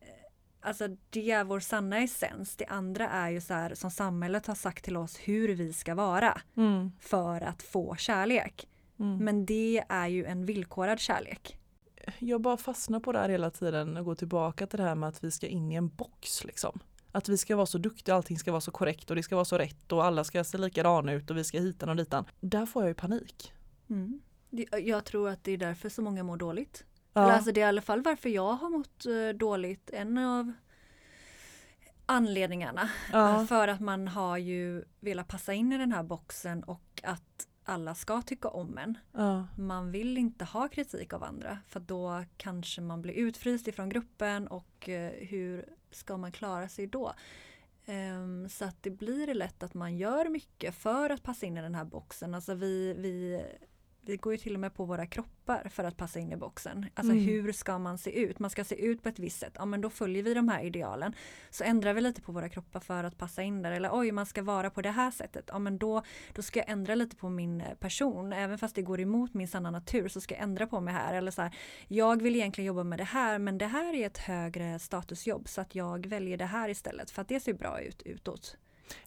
eh, 0.00 0.08
Alltså 0.60 0.88
det 1.10 1.30
är 1.30 1.44
vår 1.44 1.60
sanna 1.60 1.98
essens. 1.98 2.56
Det 2.56 2.66
andra 2.66 3.08
är 3.08 3.30
ju 3.30 3.40
så 3.40 3.54
här 3.54 3.74
som 3.74 3.90
samhället 3.90 4.46
har 4.46 4.54
sagt 4.54 4.84
till 4.84 4.96
oss 4.96 5.18
hur 5.24 5.48
vi 5.48 5.72
ska 5.72 5.94
vara 5.94 6.40
Mm. 6.56 6.92
för 7.00 7.40
att 7.40 7.62
få 7.62 7.96
kärlek. 7.96 8.68
Mm. 9.00 9.16
Men 9.24 9.46
det 9.46 9.84
är 9.88 10.06
ju 10.06 10.24
en 10.24 10.46
villkorad 10.46 11.00
kärlek. 11.00 11.57
Jag 12.18 12.40
bara 12.40 12.56
fastnar 12.56 13.00
på 13.00 13.12
det 13.12 13.18
här 13.18 13.28
hela 13.28 13.50
tiden 13.50 13.96
och 13.96 14.04
går 14.04 14.14
tillbaka 14.14 14.66
till 14.66 14.78
det 14.78 14.84
här 14.84 14.94
med 14.94 15.08
att 15.08 15.24
vi 15.24 15.30
ska 15.30 15.46
in 15.46 15.72
i 15.72 15.74
en 15.74 15.88
box 15.88 16.44
liksom. 16.44 16.80
Att 17.12 17.28
vi 17.28 17.38
ska 17.38 17.56
vara 17.56 17.66
så 17.66 17.78
duktiga, 17.78 18.14
allting 18.14 18.38
ska 18.38 18.50
vara 18.50 18.60
så 18.60 18.70
korrekt 18.70 19.10
och 19.10 19.16
det 19.16 19.22
ska 19.22 19.34
vara 19.34 19.44
så 19.44 19.58
rätt 19.58 19.92
och 19.92 20.04
alla 20.04 20.24
ska 20.24 20.44
se 20.44 20.58
likadana 20.58 21.12
ut 21.12 21.30
och 21.30 21.36
vi 21.36 21.44
ska 21.44 21.58
hitan 21.58 21.88
och 21.88 21.96
ditan. 21.96 22.24
Där 22.40 22.66
får 22.66 22.82
jag 22.82 22.88
ju 22.88 22.94
panik. 22.94 23.52
Mm. 23.90 24.20
Jag 24.82 25.04
tror 25.04 25.28
att 25.28 25.44
det 25.44 25.52
är 25.52 25.58
därför 25.58 25.88
så 25.88 26.02
många 26.02 26.22
mår 26.22 26.36
dåligt. 26.36 26.84
Ja. 27.12 27.22
Eller 27.22 27.32
alltså 27.32 27.52
det 27.52 27.60
är 27.60 27.64
i 27.64 27.68
alla 27.68 27.82
fall 27.82 28.02
varför 28.02 28.28
jag 28.28 28.52
har 28.52 28.70
mått 28.70 29.06
eh, 29.06 29.38
dåligt. 29.38 29.90
En 29.90 30.18
av 30.18 30.52
anledningarna. 32.06 32.90
ja. 33.12 33.46
För 33.46 33.68
att 33.68 33.80
man 33.80 34.08
har 34.08 34.36
ju 34.36 34.84
velat 35.00 35.28
passa 35.28 35.54
in 35.54 35.72
i 35.72 35.78
den 35.78 35.92
här 35.92 36.02
boxen 36.02 36.64
och 36.64 37.00
att 37.02 37.47
alla 37.68 37.94
ska 37.94 38.22
tycka 38.22 38.48
om 38.48 38.78
en. 38.78 38.98
ja. 39.12 39.46
Man 39.56 39.90
vill 39.90 40.18
inte 40.18 40.44
ha 40.44 40.68
kritik 40.68 41.12
av 41.12 41.24
andra 41.24 41.58
för 41.68 41.80
då 41.80 42.24
kanske 42.36 42.80
man 42.80 43.02
blir 43.02 43.14
utfryst 43.14 43.68
ifrån 43.68 43.88
gruppen 43.88 44.48
och 44.48 44.88
eh, 44.88 45.12
hur 45.12 45.64
ska 45.90 46.16
man 46.16 46.32
klara 46.32 46.68
sig 46.68 46.86
då? 46.86 47.14
Ehm, 47.86 48.48
så 48.48 48.64
att 48.64 48.82
det 48.82 48.90
blir 48.90 49.34
lätt 49.34 49.62
att 49.62 49.74
man 49.74 49.96
gör 49.96 50.28
mycket 50.28 50.74
för 50.74 51.10
att 51.10 51.22
passa 51.22 51.46
in 51.46 51.56
i 51.56 51.62
den 51.62 51.74
här 51.74 51.84
boxen. 51.84 52.34
Alltså 52.34 52.54
vi, 52.54 52.94
vi, 52.98 53.42
vi 54.08 54.16
går 54.16 54.32
ju 54.32 54.38
till 54.38 54.54
och 54.54 54.60
med 54.60 54.74
på 54.74 54.84
våra 54.84 55.06
kroppar 55.06 55.68
för 55.70 55.84
att 55.84 55.96
passa 55.96 56.18
in 56.18 56.32
i 56.32 56.36
boxen. 56.36 56.86
Alltså 56.94 57.12
Mm. 57.12 57.24
hur 57.24 57.52
ska 57.52 57.78
man 57.78 57.98
se 57.98 58.20
ut? 58.20 58.38
Man 58.38 58.50
ska 58.50 58.64
se 58.64 58.74
ut 58.84 59.02
på 59.02 59.08
ett 59.08 59.18
visst 59.18 59.38
sätt. 59.40 59.52
Ja 59.58 59.64
men 59.64 59.80
då 59.80 59.90
följer 59.90 60.22
vi 60.22 60.34
de 60.34 60.48
här 60.48 60.62
idealen. 60.64 61.14
Så 61.50 61.64
ändrar 61.64 61.92
vi 61.94 62.00
lite 62.00 62.20
på 62.22 62.32
våra 62.32 62.48
kroppar 62.48 62.80
för 62.80 63.04
att 63.04 63.18
passa 63.18 63.42
in 63.42 63.62
där. 63.62 63.72
Eller 63.72 63.90
oj, 63.92 64.12
man 64.12 64.26
ska 64.26 64.42
vara 64.42 64.70
på 64.70 64.82
det 64.82 64.90
här 64.90 65.10
sättet. 65.10 65.44
Ja 65.48 65.58
men 65.58 65.78
då, 65.78 66.02
då 66.34 66.42
ska 66.42 66.58
jag 66.58 66.68
ändra 66.70 66.94
lite 66.94 67.16
på 67.16 67.28
min 67.28 67.60
eh, 67.60 67.74
person. 67.74 68.32
Även 68.32 68.58
fast 68.58 68.74
det 68.74 68.82
går 68.82 69.00
emot 69.00 69.34
min 69.34 69.48
sanna 69.48 69.70
natur 69.70 70.08
så 70.08 70.20
ska 70.20 70.34
jag 70.34 70.42
ändra 70.42 70.66
på 70.66 70.80
mig 70.80 70.94
här. 70.94 71.14
Eller 71.14 71.30
så 71.30 71.42
här, 71.42 71.56
jag 71.88 72.22
vill 72.22 72.36
egentligen 72.36 72.66
jobba 72.66 72.84
med 72.84 72.98
det 72.98 73.04
här 73.04 73.38
men 73.38 73.58
det 73.58 73.66
här 73.66 73.94
är 73.94 74.06
ett 74.06 74.18
högre 74.18 74.78
statusjobb 74.78 75.48
så 75.48 75.60
att 75.60 75.74
jag 75.74 76.06
väljer 76.06 76.36
det 76.36 76.44
här 76.46 76.68
istället 76.68 77.10
för 77.10 77.22
att 77.22 77.28
det 77.28 77.40
ser 77.40 77.52
bra 77.54 77.80
ut 77.80 78.02
utåt. 78.02 78.56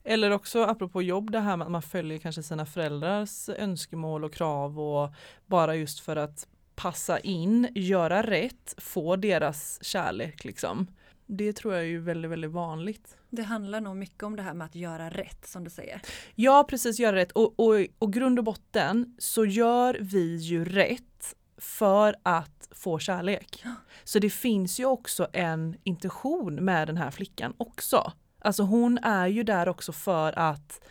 Eller 0.04 0.32
också 0.32 0.64
apropå 0.64 1.02
jobb 1.02 1.32
det 1.32 1.40
här 1.40 1.58
med 1.58 1.66
att 1.66 1.72
man 1.72 1.82
följer 1.82 2.18
kanske 2.18 2.44
sina 2.44 2.66
föräldrars 2.66 3.50
önskemål 3.50 4.24
och 4.24 4.34
krav 4.34 4.80
och 4.80 5.14
bara 5.46 5.76
just 5.76 6.00
för 6.00 6.16
att 6.16 6.48
passa 6.76 7.20
in, 7.20 7.68
göra 7.76 8.24
rätt, 8.24 8.76
få 8.78 9.16
deras 9.16 9.84
kärlek 9.84 10.44
liksom. 10.44 10.88
Det 11.26 11.54
tror 11.54 11.74
jag 11.74 11.84
är 11.84 11.88
ju 11.88 12.00
väldigt, 12.00 12.32
väldigt 12.32 12.52
vanligt. 12.52 13.18
Det 13.30 13.42
handlar 13.44 13.82
nog 13.82 13.96
mycket 13.96 14.24
om 14.24 14.36
det 14.36 14.44
här 14.44 14.54
med 14.54 14.66
att 14.66 14.76
göra 14.76 15.10
rätt 15.10 15.48
som 15.48 15.64
du 15.64 15.70
säger. 15.70 16.02
Ja, 16.36 16.66
precis, 16.70 17.00
göra 17.00 17.16
rätt. 17.16 17.32
Och, 17.32 17.60
och, 17.60 17.76
och 18.00 18.14
grund 18.14 18.40
och 18.40 18.46
botten 18.46 19.16
så 19.20 19.46
gör 19.46 19.98
vi 20.02 20.36
ju 20.36 20.66
rätt 20.66 21.36
för 21.58 22.16
att 22.24 22.70
få 22.72 23.00
kärlek. 23.00 23.64
Så 24.04 24.20
det 24.20 24.30
finns 24.30 24.80
ju 24.80 24.86
också 24.86 25.28
en 25.34 25.76
intention 25.84 26.56
med 26.56 26.88
den 26.88 26.98
här 26.98 27.12
flickan 27.12 27.54
också. 27.58 28.12
Alltså 28.42 28.64
hon 28.64 28.98
är 28.98 29.28
ju 29.28 29.44
där 29.44 29.70
också 29.70 29.92
för 29.92 30.40
att, 30.40 30.82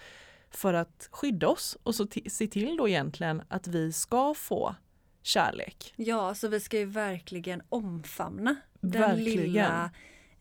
för 0.51 0.75
att 0.75 1.09
skydda 1.11 1.49
oss 1.49 1.77
och 1.83 1.95
så 1.95 2.07
se 2.27 2.47
till 2.47 2.77
då 2.77 2.89
egentligen 2.89 3.43
att 3.49 3.67
vi 3.67 3.93
ska 3.93 4.35
få 4.35 4.75
kärlek. 5.23 5.95
Ja, 5.97 6.35
så 6.35 6.49
vi 6.49 6.61
ska 6.61 6.79
ju 6.79 6.85
verkligen 6.85 7.63
omfamna 7.69 8.57
den 8.81 9.01
Verkligen. 9.01 9.43
lilla 9.43 9.91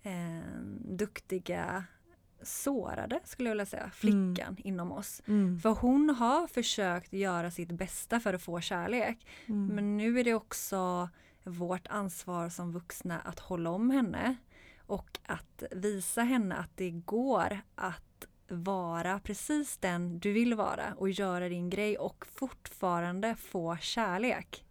eh, 0.03 0.61
duktiga 0.79 1.83
sårade 2.41 3.19
skulle 3.23 3.49
jag 3.49 3.53
vilja 3.53 3.65
säga, 3.65 3.91
flickan 3.93 4.57
inom 4.57 4.91
oss. 4.91 5.21
Mm. 5.27 5.59
För 5.59 5.69
hon 5.69 6.09
har 6.09 6.47
försökt 6.47 7.13
göra 7.13 7.51
sitt 7.51 7.71
bästa 7.71 8.19
för 8.19 8.33
att 8.33 8.41
få 8.41 8.61
kärlek. 8.61 9.27
Mm. 9.45 9.75
Men 9.75 9.97
nu 9.97 10.19
är 10.19 10.23
det 10.23 10.33
också 10.33 11.09
vårt 11.43 11.87
ansvar 11.87 12.49
som 12.49 12.71
vuxna 12.71 13.19
att 13.19 13.39
hålla 13.39 13.69
om 13.69 13.89
henne 13.89 14.35
och 14.89 15.19
att 15.25 15.63
visa 15.71 16.21
henne 16.21 16.55
att 16.55 16.77
det 16.77 16.89
går 16.89 17.59
att 17.75 18.25
vara 18.47 19.19
precis 19.19 19.77
den 19.77 20.19
du 20.19 20.33
vill 20.33 20.53
vara 20.53 20.93
och 20.97 21.09
göra 21.09 21.49
din 21.49 21.69
grej 21.69 21.97
och 21.97 22.25
fortfarande 22.35 23.35
få 23.35 23.77
kärlek. 23.77 24.65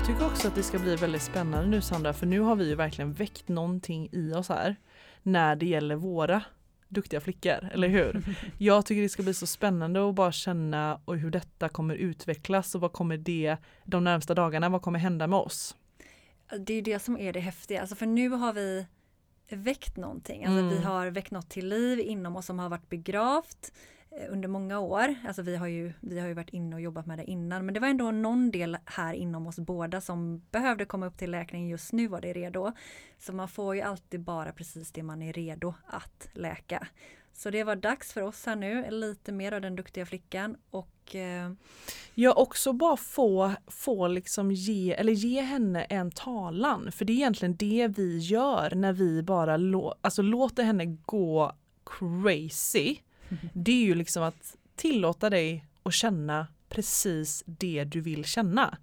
Jag 0.00 0.06
tycker 0.06 0.26
också 0.26 0.48
att 0.48 0.54
det 0.54 0.62
ska 0.62 0.78
bli 0.78 0.96
väldigt 0.96 1.22
spännande 1.22 1.68
nu 1.68 1.80
Sandra, 1.80 2.12
för 2.12 2.26
nu 2.26 2.40
har 2.40 2.56
vi 2.56 2.68
ju 2.68 2.74
verkligen 2.74 3.12
väckt 3.12 3.48
någonting 3.48 4.08
i 4.12 4.32
oss 4.32 4.48
här 4.48 4.76
när 5.22 5.56
det 5.56 5.66
gäller 5.66 5.94
våra 5.94 6.42
duktiga 6.88 7.20
flickor, 7.20 7.68
eller 7.72 7.88
hur? 7.88 8.36
Jag 8.58 8.86
tycker 8.86 9.02
det 9.02 9.08
ska 9.08 9.22
bli 9.22 9.34
så 9.34 9.46
spännande 9.46 10.08
att 10.08 10.14
bara 10.14 10.32
känna 10.32 11.00
och 11.04 11.16
hur 11.16 11.30
detta 11.30 11.68
kommer 11.68 11.94
utvecklas 11.94 12.74
och 12.74 12.80
vad 12.80 12.92
kommer 12.92 13.16
det 13.16 13.56
de 13.84 14.04
närmsta 14.04 14.34
dagarna, 14.34 14.68
vad 14.68 14.82
kommer 14.82 14.98
hända 14.98 15.26
med 15.26 15.38
oss? 15.38 15.76
Det 16.58 16.74
är 16.74 16.82
det 16.82 16.98
som 16.98 17.18
är 17.18 17.32
det 17.32 17.40
häftiga, 17.40 17.80
alltså 17.80 17.96
för 17.96 18.06
nu 18.06 18.28
har 18.28 18.52
vi 18.52 18.86
väckt 19.50 19.96
någonting, 19.96 20.44
alltså 20.44 20.60
mm. 20.60 20.68
vi 20.68 20.82
har 20.82 21.06
väckt 21.06 21.30
något 21.30 21.50
till 21.50 21.68
liv 21.68 22.00
inom 22.00 22.36
oss 22.36 22.46
som 22.46 22.58
har 22.58 22.68
varit 22.68 22.88
begravt 22.88 23.72
Eh, 24.16 24.32
under 24.32 24.48
många 24.48 24.80
år. 24.80 25.14
Alltså 25.26 25.42
vi 25.42 25.56
har, 25.56 25.66
ju, 25.66 25.92
vi 26.00 26.20
har 26.20 26.28
ju 26.28 26.34
varit 26.34 26.50
inne 26.50 26.76
och 26.76 26.82
jobbat 26.82 27.06
med 27.06 27.18
det 27.18 27.30
innan 27.30 27.64
men 27.64 27.74
det 27.74 27.80
var 27.80 27.88
ändå 27.88 28.10
någon 28.10 28.50
del 28.50 28.78
här 28.84 29.14
inom 29.14 29.46
oss 29.46 29.58
båda 29.58 30.00
som 30.00 30.42
behövde 30.50 30.84
komma 30.84 31.06
upp 31.06 31.18
till 31.18 31.30
läkning. 31.30 31.68
Just 31.68 31.92
nu 31.92 32.08
var 32.08 32.20
det 32.20 32.32
redo. 32.32 32.72
Så 33.18 33.32
man 33.32 33.48
får 33.48 33.74
ju 33.74 33.80
alltid 33.80 34.20
bara 34.20 34.52
precis 34.52 34.92
det 34.92 35.02
man 35.02 35.22
är 35.22 35.32
redo 35.32 35.74
att 35.86 36.28
läka. 36.32 36.86
Så 37.32 37.50
det 37.50 37.64
var 37.64 37.76
dags 37.76 38.12
för 38.12 38.22
oss 38.22 38.46
här 38.46 38.56
nu, 38.56 38.90
lite 38.90 39.32
mer 39.32 39.52
av 39.52 39.60
den 39.60 39.76
duktiga 39.76 40.06
flickan 40.06 40.56
och 40.70 41.14
eh... 41.14 41.52
Ja 42.14 42.32
också 42.32 42.72
bara 42.72 42.96
få, 42.96 43.52
få 43.66 44.08
liksom 44.08 44.50
ge, 44.50 44.92
eller 44.92 45.12
ge 45.12 45.40
henne 45.40 45.82
en 45.82 46.10
talan. 46.10 46.92
För 46.92 47.04
det 47.04 47.12
är 47.12 47.14
egentligen 47.14 47.56
det 47.56 47.88
vi 47.96 48.18
gör 48.18 48.74
när 48.74 48.92
vi 48.92 49.22
bara 49.22 49.56
lå, 49.56 49.94
alltså 50.00 50.22
låter 50.22 50.62
henne 50.62 50.84
gå 50.86 51.52
crazy 51.84 52.98
det 53.52 53.72
är 53.72 53.84
ju 53.84 53.94
liksom 53.94 54.22
att 54.22 54.56
tillåta 54.76 55.30
dig 55.30 55.64
att 55.82 55.94
känna 55.94 56.46
precis 56.68 57.42
det 57.46 57.84
du 57.84 58.00
vill 58.00 58.24
känna. 58.24 58.78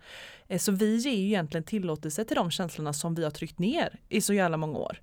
Eh, 0.48 0.60
så 0.60 0.72
vi 0.72 0.96
ger 0.96 1.12
ju 1.12 1.25
egentligen 1.25 1.63
tillåtelse 1.63 2.25
till 2.25 2.36
de 2.36 2.51
känslorna 2.51 2.94
som 2.94 3.16
vi 3.16 3.24
har 3.24 3.32
tryckt 3.32 3.60
ner 3.60 4.00
i 4.10 4.22
så 4.22 4.34
jävla 4.34 4.58
många 4.58 4.77
år. 4.77 5.01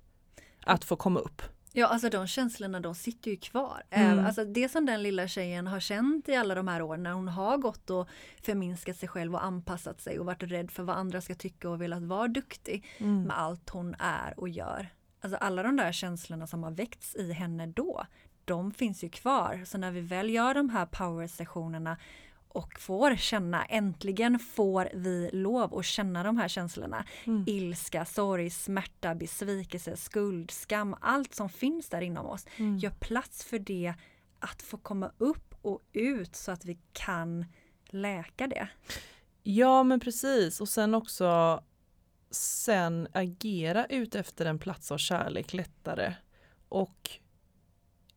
Att 0.65 0.85
få 0.85 0.95
komma 0.95 1.19
upp. 1.19 1.41
Ja, 1.77 1.87
alltså 1.87 2.09
de 2.09 2.27
känslorna 2.27 2.79
de 2.79 2.95
sitter 2.95 3.31
ju 3.31 3.37
kvar. 3.37 3.83
Mm. 3.89 4.25
Alltså 4.25 4.45
det 4.45 4.69
som 4.69 4.85
den 4.85 5.03
lilla 5.03 5.27
tjejen 5.27 5.67
har 5.67 5.79
känt 5.79 6.29
i 6.29 6.35
alla 6.35 6.55
de 6.55 6.67
här 6.67 6.81
åren 6.81 7.03
när 7.03 7.11
hon 7.11 7.27
har 7.27 7.57
gått 7.57 7.89
och 7.89 8.07
förminskat 8.41 8.97
sig 8.97 9.09
själv 9.09 9.33
och 9.33 9.43
anpassat 9.43 10.01
sig 10.01 10.19
och 10.19 10.25
varit 10.25 10.43
rädd 10.43 10.71
för 10.71 10.83
vad 10.83 10.97
andra 10.97 11.21
ska 11.21 11.35
tycka 11.35 11.69
och 11.69 11.81
velat 11.81 12.03
vara 12.03 12.27
duktig 12.27 12.85
mm. 12.97 13.23
med 13.23 13.39
allt 13.39 13.69
hon 13.69 13.95
är 13.99 14.39
och 14.39 14.49
gör. 14.49 14.89
Alltså 15.21 15.37
alla 15.37 15.63
de 15.63 15.75
där 15.75 15.91
känslorna 15.91 16.47
som 16.47 16.63
har 16.63 16.71
väckts 16.71 17.15
i 17.15 17.31
henne 17.31 17.67
då, 17.67 18.05
de 18.45 18.71
finns 18.71 19.03
ju 19.03 19.09
kvar. 19.09 19.61
Så 19.65 19.77
när 19.77 19.91
vi 19.91 20.01
väl 20.01 20.29
gör 20.29 20.53
de 20.53 20.69
här 20.69 20.85
power-sessionerna 20.85 21.97
och 22.47 22.79
får 22.79 23.15
känna, 23.15 23.65
äntligen 23.65 24.39
får 24.39 24.89
vi 24.93 25.29
lov 25.33 25.77
att 25.77 25.85
känna 25.85 26.23
de 26.23 26.37
här 26.37 26.47
känslorna. 26.47 27.05
Mm. 27.23 27.43
Ilska, 27.47 28.05
sorg, 28.05 28.49
smärta, 28.49 29.15
besvikelse, 29.15 29.97
skuld, 29.97 30.51
skam, 30.51 30.95
allt 31.01 31.35
som 31.35 31.49
finns 31.49 31.89
där 31.89 32.01
inom 32.01 32.25
oss. 32.25 32.45
Mm. 32.57 32.77
Gör 32.77 32.91
plats 32.91 33.43
för 33.43 33.59
det 33.59 33.93
att 34.39 34.61
få 34.61 34.77
komma 34.77 35.11
upp 35.17 35.55
och 35.61 35.81
ut 35.93 36.35
så 36.35 36.51
att 36.51 36.65
vi 36.65 36.77
kan 36.93 37.45
läka 37.89 38.47
det. 38.47 38.67
Ja 39.43 39.83
men 39.83 39.99
precis 39.99 40.61
och 40.61 40.69
sen 40.69 40.95
också 40.95 41.63
sen 42.31 43.07
agera 43.13 43.85
ut 43.85 44.15
efter 44.15 44.45
en 44.45 44.59
plats 44.59 44.91
av 44.91 44.97
kärlek 44.97 45.53
lättare 45.53 46.13
och 46.69 47.19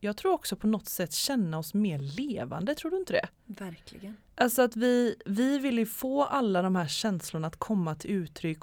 jag 0.00 0.16
tror 0.16 0.32
också 0.32 0.56
på 0.56 0.66
något 0.66 0.88
sätt 0.88 1.12
känna 1.12 1.58
oss 1.58 1.74
mer 1.74 1.98
levande, 1.98 2.74
tror 2.74 2.90
du 2.90 2.96
inte 2.96 3.12
det? 3.12 3.28
Verkligen. 3.44 4.16
Alltså 4.34 4.62
att 4.62 4.76
vi, 4.76 5.16
vi 5.26 5.58
vill 5.58 5.78
ju 5.78 5.86
få 5.86 6.24
alla 6.24 6.62
de 6.62 6.76
här 6.76 6.86
känslorna 6.86 7.46
att 7.46 7.56
komma 7.56 7.94
till 7.94 8.10
uttryck 8.10 8.58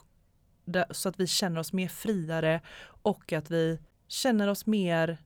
där, 0.65 0.85
så 0.91 1.09
att 1.09 1.19
vi 1.19 1.27
känner 1.27 1.59
oss 1.59 1.73
mer 1.73 1.87
friare 1.87 2.61
och 2.85 3.33
att 3.33 3.51
vi 3.51 3.79
känner 4.07 4.47
oss 4.47 4.65
mer 4.65 5.17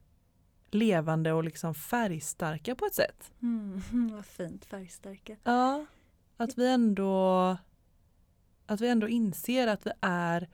levande 0.70 1.32
och 1.32 1.44
liksom 1.44 1.74
färgstarka 1.74 2.74
på 2.74 2.86
ett 2.86 2.94
sätt. 2.94 3.32
Mm, 3.42 3.82
vad 4.16 4.26
fint, 4.26 4.64
färgstarka. 4.64 5.36
Ja, 5.44 5.86
att 6.36 6.58
vi 6.58 6.68
ändå 6.68 7.56
att 8.66 8.80
vi 8.80 8.88
ändå 8.88 9.08
inser 9.08 9.66
att 9.66 9.86
vi 9.86 9.90
är 10.00 10.48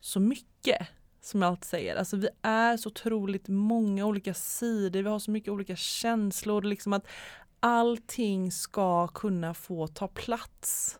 så 0.00 0.20
mycket 0.20 0.88
som 1.20 1.42
jag 1.42 1.48
alltid 1.48 1.64
säger. 1.64 1.96
Alltså 1.96 2.16
vi 2.16 2.28
är 2.42 2.76
så 2.76 2.88
otroligt 2.88 3.48
många 3.48 4.06
olika 4.06 4.34
sidor, 4.34 5.02
vi 5.02 5.08
har 5.08 5.18
så 5.18 5.30
mycket 5.30 5.52
olika 5.52 5.76
känslor, 5.76 6.62
liksom 6.62 6.92
att 6.92 7.06
allting 7.60 8.52
ska 8.52 9.08
kunna 9.08 9.54
få 9.54 9.86
ta 9.86 10.08
plats. 10.08 10.98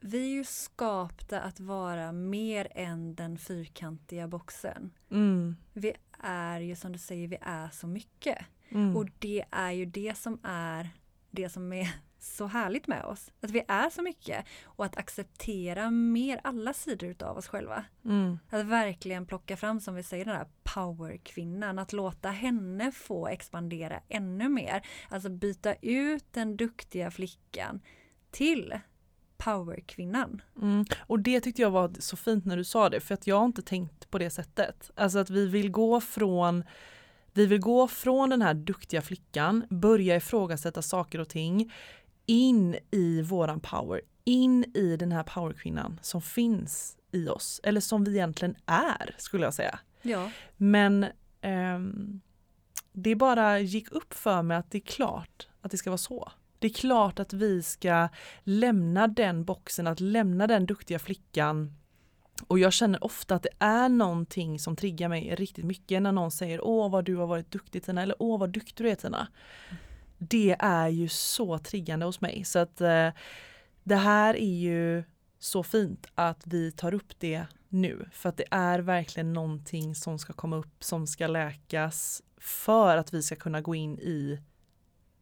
Vi 0.00 0.18
är 0.18 0.30
ju 0.30 0.44
skapta 0.44 1.40
att 1.40 1.60
vara 1.60 2.12
mer 2.12 2.68
än 2.70 3.14
den 3.14 3.38
fyrkantiga 3.38 4.28
boxen. 4.28 4.90
Mm. 5.10 5.56
Vi 5.72 5.92
är 6.18 6.60
ju 6.60 6.76
som 6.76 6.92
du 6.92 6.98
säger, 6.98 7.28
vi 7.28 7.38
är 7.40 7.68
så 7.68 7.86
mycket. 7.86 8.38
Mm. 8.68 8.96
Och 8.96 9.06
det 9.18 9.44
är 9.50 9.70
ju 9.70 9.84
det 9.84 10.18
som 10.18 10.38
är 10.42 10.90
det 11.30 11.48
som 11.48 11.72
är 11.72 11.88
så 12.22 12.46
härligt 12.46 12.86
med 12.86 13.04
oss. 13.04 13.32
Att 13.40 13.50
vi 13.50 13.64
är 13.68 13.90
så 13.90 14.02
mycket 14.02 14.46
och 14.64 14.84
att 14.84 14.96
acceptera 14.96 15.90
mer 15.90 16.40
alla 16.44 16.72
sidor 16.72 17.08
utav 17.08 17.36
oss 17.36 17.48
själva. 17.48 17.84
Mm. 18.04 18.38
Att 18.50 18.66
verkligen 18.66 19.26
plocka 19.26 19.56
fram 19.56 19.80
som 19.80 19.94
vi 19.94 20.02
säger 20.02 20.24
den 20.24 20.36
här 20.36 20.46
powerkvinnan, 20.62 21.78
att 21.78 21.92
låta 21.92 22.28
henne 22.28 22.92
få 22.92 23.28
expandera 23.28 24.00
ännu 24.08 24.48
mer. 24.48 24.86
Alltså 25.08 25.28
byta 25.28 25.74
ut 25.74 26.24
den 26.30 26.56
duktiga 26.56 27.10
flickan 27.10 27.80
till 28.30 28.74
powerkvinnan. 29.36 30.42
Mm. 30.62 30.84
Och 31.00 31.20
det 31.20 31.40
tyckte 31.40 31.62
jag 31.62 31.70
var 31.70 31.92
så 31.98 32.16
fint 32.16 32.44
när 32.44 32.56
du 32.56 32.64
sa 32.64 32.88
det 32.88 33.00
för 33.00 33.14
att 33.14 33.26
jag 33.26 33.36
har 33.36 33.44
inte 33.44 33.62
tänkt 33.62 34.10
på 34.10 34.18
det 34.18 34.30
sättet. 34.30 34.90
Alltså 34.94 35.18
att 35.18 35.30
vi 35.30 35.46
vill 35.46 35.70
gå 35.70 36.00
från 36.00 36.64
vi 37.34 37.46
vill 37.46 37.60
gå 37.60 37.88
från 37.88 38.30
den 38.30 38.42
här 38.42 38.54
duktiga 38.54 39.02
flickan, 39.02 39.64
börja 39.70 40.16
ifrågasätta 40.16 40.82
saker 40.82 41.18
och 41.18 41.28
ting, 41.28 41.72
in 42.26 42.76
i 42.90 43.22
våran 43.22 43.60
power, 43.60 44.00
in 44.24 44.64
i 44.74 44.96
den 44.96 45.12
här 45.12 45.22
powerkvinnan 45.22 46.00
som 46.02 46.22
finns 46.22 46.96
i 47.12 47.28
oss, 47.28 47.60
eller 47.64 47.80
som 47.80 48.04
vi 48.04 48.10
egentligen 48.10 48.56
är 48.66 49.14
skulle 49.18 49.44
jag 49.44 49.54
säga. 49.54 49.78
Ja. 50.02 50.30
Men 50.56 51.06
um, 51.42 52.20
det 52.92 53.14
bara 53.14 53.58
gick 53.58 53.92
upp 53.92 54.14
för 54.14 54.42
mig 54.42 54.56
att 54.56 54.70
det 54.70 54.78
är 54.78 54.82
klart 54.86 55.48
att 55.60 55.70
det 55.70 55.76
ska 55.76 55.90
vara 55.90 55.98
så. 55.98 56.32
Det 56.58 56.66
är 56.66 56.72
klart 56.72 57.18
att 57.18 57.32
vi 57.32 57.62
ska 57.62 58.08
lämna 58.42 59.08
den 59.08 59.44
boxen, 59.44 59.86
att 59.86 60.00
lämna 60.00 60.46
den 60.46 60.66
duktiga 60.66 60.98
flickan 60.98 61.74
och 62.46 62.58
jag 62.58 62.72
känner 62.72 63.04
ofta 63.04 63.34
att 63.34 63.42
det 63.42 63.50
är 63.58 63.88
någonting 63.88 64.58
som 64.58 64.76
triggar 64.76 65.08
mig 65.08 65.34
riktigt 65.34 65.64
mycket 65.64 66.02
när 66.02 66.12
någon 66.12 66.30
säger 66.30 66.64
åh 66.64 66.90
vad 66.90 67.04
du 67.04 67.16
har 67.16 67.26
varit 67.26 67.50
duktig 67.50 67.82
Tina 67.82 68.02
eller 68.02 68.16
åh 68.18 68.40
vad 68.40 68.50
duktig 68.50 68.86
du 68.86 68.90
är 68.90 68.94
Tina. 68.94 69.28
Det 70.28 70.56
är 70.58 70.88
ju 70.88 71.08
så 71.08 71.58
triggande 71.58 72.06
hos 72.06 72.20
mig 72.20 72.44
så 72.44 72.58
att 72.58 72.80
eh, 72.80 73.08
det 73.82 73.96
här 73.96 74.34
är 74.36 74.54
ju 74.54 75.04
så 75.38 75.62
fint 75.62 76.06
att 76.14 76.46
vi 76.46 76.72
tar 76.72 76.94
upp 76.94 77.18
det 77.18 77.46
nu 77.68 78.08
för 78.12 78.28
att 78.28 78.36
det 78.36 78.44
är 78.50 78.78
verkligen 78.78 79.32
någonting 79.32 79.94
som 79.94 80.18
ska 80.18 80.32
komma 80.32 80.56
upp 80.56 80.84
som 80.84 81.06
ska 81.06 81.26
läkas 81.26 82.22
för 82.36 82.96
att 82.96 83.14
vi 83.14 83.22
ska 83.22 83.36
kunna 83.36 83.60
gå 83.60 83.74
in 83.74 83.98
i 83.98 84.40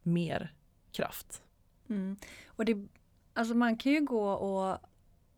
mer 0.03 0.53
kraft. 0.91 1.41
Mm. 1.89 2.17
Och 2.45 2.65
det, 2.65 2.87
alltså 3.33 3.53
man 3.53 3.77
kan 3.77 3.91
ju 3.91 4.01
gå 4.01 4.31
och 4.31 4.77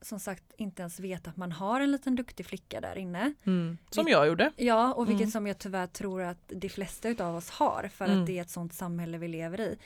som 0.03 0.19
sagt 0.19 0.43
inte 0.57 0.81
ens 0.81 0.99
veta 0.99 1.29
att 1.29 1.37
man 1.37 1.51
har 1.51 1.81
en 1.81 1.91
liten 1.91 2.15
duktig 2.15 2.45
flicka 2.45 2.81
där 2.81 2.97
inne. 2.97 3.33
Mm. 3.43 3.77
Som 3.89 4.07
jag 4.07 4.27
gjorde. 4.27 4.51
Ja, 4.55 4.93
och 4.93 5.09
vilket 5.09 5.21
mm. 5.21 5.31
som 5.31 5.47
jag 5.47 5.57
tyvärr 5.57 5.87
tror 5.87 6.21
att 6.21 6.47
de 6.47 6.69
flesta 6.69 7.09
utav 7.09 7.35
oss 7.35 7.49
har 7.49 7.89
för 7.93 8.05
mm. 8.05 8.19
att 8.19 8.27
det 8.27 8.37
är 8.37 8.41
ett 8.41 8.49
sånt 8.49 8.73
samhälle 8.73 9.17
vi 9.17 9.27
lever 9.27 9.61
i. 9.61 9.77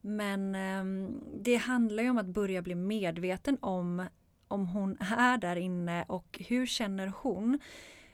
Men 0.00 0.54
um, 0.54 1.20
det 1.42 1.56
handlar 1.56 2.02
ju 2.02 2.10
om 2.10 2.18
att 2.18 2.26
börja 2.26 2.62
bli 2.62 2.74
medveten 2.74 3.58
om 3.60 4.06
om 4.50 4.66
hon 4.66 4.96
är 5.00 5.38
där 5.38 5.56
inne 5.56 6.04
och 6.08 6.42
hur 6.48 6.66
känner 6.66 7.12
hon? 7.16 7.58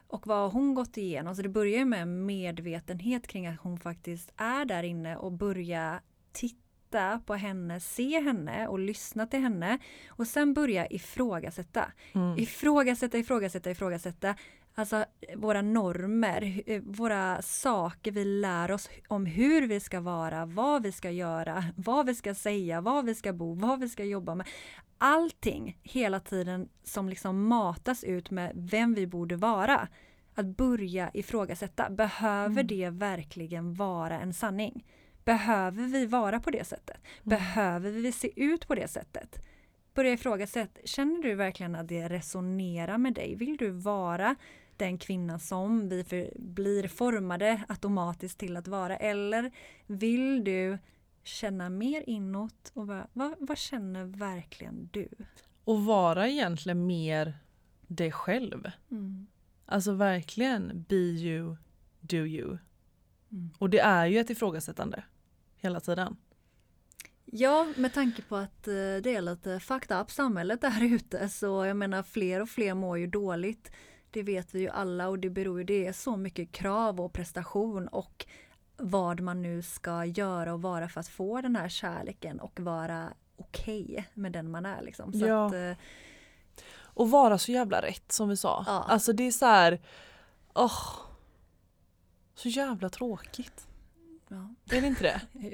Och 0.06 0.26
vad 0.26 0.38
har 0.38 0.50
hon 0.50 0.74
gått 0.74 0.96
igenom? 0.96 1.36
Så 1.36 1.42
det 1.42 1.48
börjar 1.48 1.84
med 1.84 2.08
medvetenhet 2.08 3.26
kring 3.26 3.46
att 3.46 3.60
hon 3.60 3.78
faktiskt 3.78 4.32
är 4.36 4.64
där 4.64 4.82
inne 4.82 5.16
och 5.16 5.32
börja 5.32 6.00
titta 6.32 6.65
titta 6.86 7.20
på 7.26 7.34
henne, 7.34 7.80
se 7.80 8.20
henne 8.20 8.68
och 8.68 8.78
lyssna 8.78 9.26
till 9.26 9.40
henne 9.40 9.78
och 10.08 10.26
sen 10.26 10.54
börja 10.54 10.86
ifrågasätta. 10.86 11.92
Mm. 12.14 12.38
Ifrågasätta, 12.38 13.18
ifrågasätta, 13.18 13.70
ifrågasätta. 13.70 14.34
Alltså 14.74 15.04
våra 15.36 15.62
normer, 15.62 16.62
eh, 16.66 16.82
våra 16.82 17.42
saker 17.42 18.12
vi 18.12 18.24
lär 18.24 18.70
oss 18.70 18.90
om 19.08 19.26
hur 19.26 19.66
vi 19.66 19.80
ska 19.80 20.00
vara, 20.00 20.46
vad 20.46 20.82
vi 20.82 20.92
ska 20.92 21.10
göra, 21.10 21.64
vad 21.76 22.06
vi 22.06 22.14
ska 22.14 22.34
säga, 22.34 22.80
var 22.80 23.02
vi 23.02 23.14
ska 23.14 23.32
bo, 23.32 23.54
vad 23.54 23.80
vi 23.80 23.88
ska 23.88 24.04
jobba 24.04 24.34
med. 24.34 24.46
Allting 24.98 25.78
hela 25.82 26.20
tiden 26.20 26.68
som 26.84 27.08
liksom 27.08 27.48
matas 27.48 28.04
ut 28.04 28.30
med 28.30 28.52
vem 28.54 28.94
vi 28.94 29.06
borde 29.06 29.36
vara. 29.36 29.88
Att 30.34 30.46
börja 30.46 31.10
ifrågasätta, 31.14 31.90
behöver 31.90 32.60
mm. 32.60 32.66
det 32.66 32.90
verkligen 32.90 33.74
vara 33.74 34.20
en 34.20 34.32
sanning? 34.32 34.84
Behöver 35.26 35.86
vi 35.86 36.06
vara 36.06 36.40
på 36.40 36.50
det 36.50 36.64
sättet? 36.64 36.96
Mm. 36.96 37.38
Behöver 37.38 37.90
vi 37.90 38.12
se 38.12 38.30
ut 38.36 38.68
på 38.68 38.74
det 38.74 38.88
sättet? 38.88 39.40
börja 39.96 40.12
ifrågasätta, 40.12 40.80
känner 40.84 41.22
du 41.22 41.34
verkligen 41.34 41.74
att 41.74 41.88
det 41.88 42.08
resonerar 42.08 42.98
med 42.98 43.14
dig? 43.14 43.34
Vill 43.34 43.56
du 43.56 43.70
vara 43.70 44.36
den 44.76 44.98
kvinna 44.98 45.38
som 45.38 45.88
vi 45.88 46.04
för, 46.04 46.30
blir 46.38 46.88
formade 46.88 47.64
automatiskt 47.68 48.38
till 48.38 48.56
att 48.56 48.68
vara? 48.68 48.96
Eller 48.96 49.50
vill 49.86 50.44
du 50.44 50.78
känna 51.22 51.68
mer 51.68 52.04
inåt 52.06 52.70
och 52.74 52.86
bara, 52.86 53.06
vad, 53.12 53.34
vad 53.38 53.58
känner 53.58 54.04
verkligen 54.04 54.88
du? 54.92 55.08
Och 55.64 55.84
vara 55.84 56.28
egentligen 56.28 56.86
mer 56.86 57.38
dig 57.86 58.12
själv. 58.12 58.70
Mm. 58.90 59.26
Alltså 59.66 59.92
verkligen 59.92 60.84
be 60.88 60.96
you, 60.96 61.56
do 62.00 62.16
you. 62.16 62.58
Mm. 63.32 63.50
Och 63.58 63.70
det 63.70 63.78
är 63.78 64.06
ju 64.06 64.18
ett 64.18 64.30
ifrågasättande 64.30 65.04
hela 65.66 65.80
tiden. 65.80 66.16
Ja, 67.24 67.66
med 67.76 67.94
tanke 67.94 68.22
på 68.22 68.36
att 68.36 68.68
eh, 68.68 68.72
det 68.74 69.14
är 69.14 69.20
lite 69.20 69.60
fucked 69.60 70.00
up 70.00 70.10
samhället 70.10 70.60
där 70.60 70.84
ute 70.94 71.28
så 71.28 71.64
jag 71.64 71.76
menar 71.76 72.02
fler 72.02 72.40
och 72.42 72.48
fler 72.48 72.74
mår 72.74 72.98
ju 72.98 73.06
dåligt. 73.06 73.70
Det 74.10 74.22
vet 74.22 74.54
vi 74.54 74.60
ju 74.60 74.68
alla 74.68 75.08
och 75.08 75.18
det 75.18 75.30
beror 75.30 75.58
ju, 75.58 75.64
det 75.64 75.86
är 75.86 75.92
så 75.92 76.16
mycket 76.16 76.52
krav 76.52 77.00
och 77.00 77.12
prestation 77.12 77.88
och 77.88 78.26
vad 78.76 79.20
man 79.20 79.42
nu 79.42 79.62
ska 79.62 80.04
göra 80.04 80.52
och 80.54 80.62
vara 80.62 80.88
för 80.88 81.00
att 81.00 81.08
få 81.08 81.40
den 81.40 81.56
här 81.56 81.68
kärleken 81.68 82.40
och 82.40 82.60
vara 82.60 83.12
okej 83.36 83.84
okay 83.90 84.04
med 84.14 84.32
den 84.32 84.50
man 84.50 84.66
är 84.66 84.82
liksom. 84.82 85.12
Så 85.12 85.26
Ja. 85.26 85.46
att, 85.46 85.52
eh, 85.54 85.72
Och 86.78 87.10
vara 87.10 87.38
så 87.38 87.52
jävla 87.52 87.82
rätt 87.82 88.12
som 88.12 88.28
vi 88.28 88.36
sa. 88.36 88.64
Ja. 88.66 88.84
Alltså 88.88 89.12
det 89.12 89.22
är 89.26 89.32
så 89.32 89.46
här, 89.46 89.80
åh, 90.54 90.82
så 92.34 92.48
jävla 92.48 92.88
tråkigt. 92.88 93.66
Ja. 94.28 94.54
Är 94.76 94.80
det 94.80 94.86
inte 94.86 95.02
det? 95.02 95.20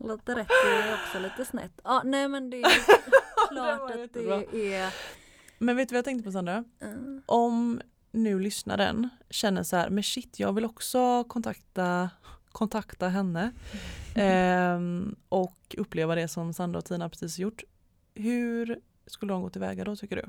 lite 0.00 0.34
rätt 0.34 0.50
är 0.50 0.94
också 0.94 1.18
lite 1.18 1.44
snett. 1.44 1.80
Ja, 1.84 2.02
nej 2.04 2.28
men 2.28 2.50
det 2.50 2.60
är 2.62 2.64
klart 3.50 3.80
var 3.80 4.04
att 4.04 4.12
det 4.12 4.74
är 4.74 4.92
Men 5.58 5.76
vet 5.76 5.88
du 5.88 5.92
vad 5.92 5.98
jag 5.98 6.04
tänkte 6.04 6.24
på 6.24 6.32
Sandra? 6.32 6.64
eh, 6.80 6.88
Om 7.26 7.80
nu 8.12 8.38
lyssnaren 8.40 9.08
känner 9.30 9.62
så 9.62 9.76
här, 9.76 9.90
men 9.90 10.02
shit 10.04 10.38
jag 10.40 10.52
vill 10.52 10.64
också 10.64 11.24
kontakta, 11.24 12.10
kontakta 12.52 13.08
henne 13.08 13.52
ehm, 14.14 15.16
och 15.28 15.74
uppleva 15.78 16.14
det 16.14 16.28
som 16.28 16.52
Sandra 16.52 16.78
och 16.78 16.84
Tina 16.84 17.08
precis 17.08 17.38
gjort. 17.38 17.62
Hur 18.14 18.80
skulle 19.06 19.32
de 19.32 19.42
gå 19.42 19.50
tillväga 19.50 19.84
då 19.84 19.96
tycker 19.96 20.16
du? 20.16 20.24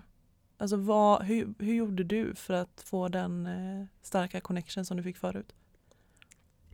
Alltså 0.58 0.76
vad, 0.78 1.24
hur, 1.24 1.54
hur 1.60 1.74
gjorde 1.74 2.04
du 2.04 2.36
för 2.36 2.54
att 2.54 2.82
få 2.86 3.08
den 3.08 3.46
eh, 3.46 3.86
starka 4.02 4.42
connection 4.42 4.86
som 4.86 4.98
du 4.98 5.04
fick 5.04 5.18
förut? 5.18 5.54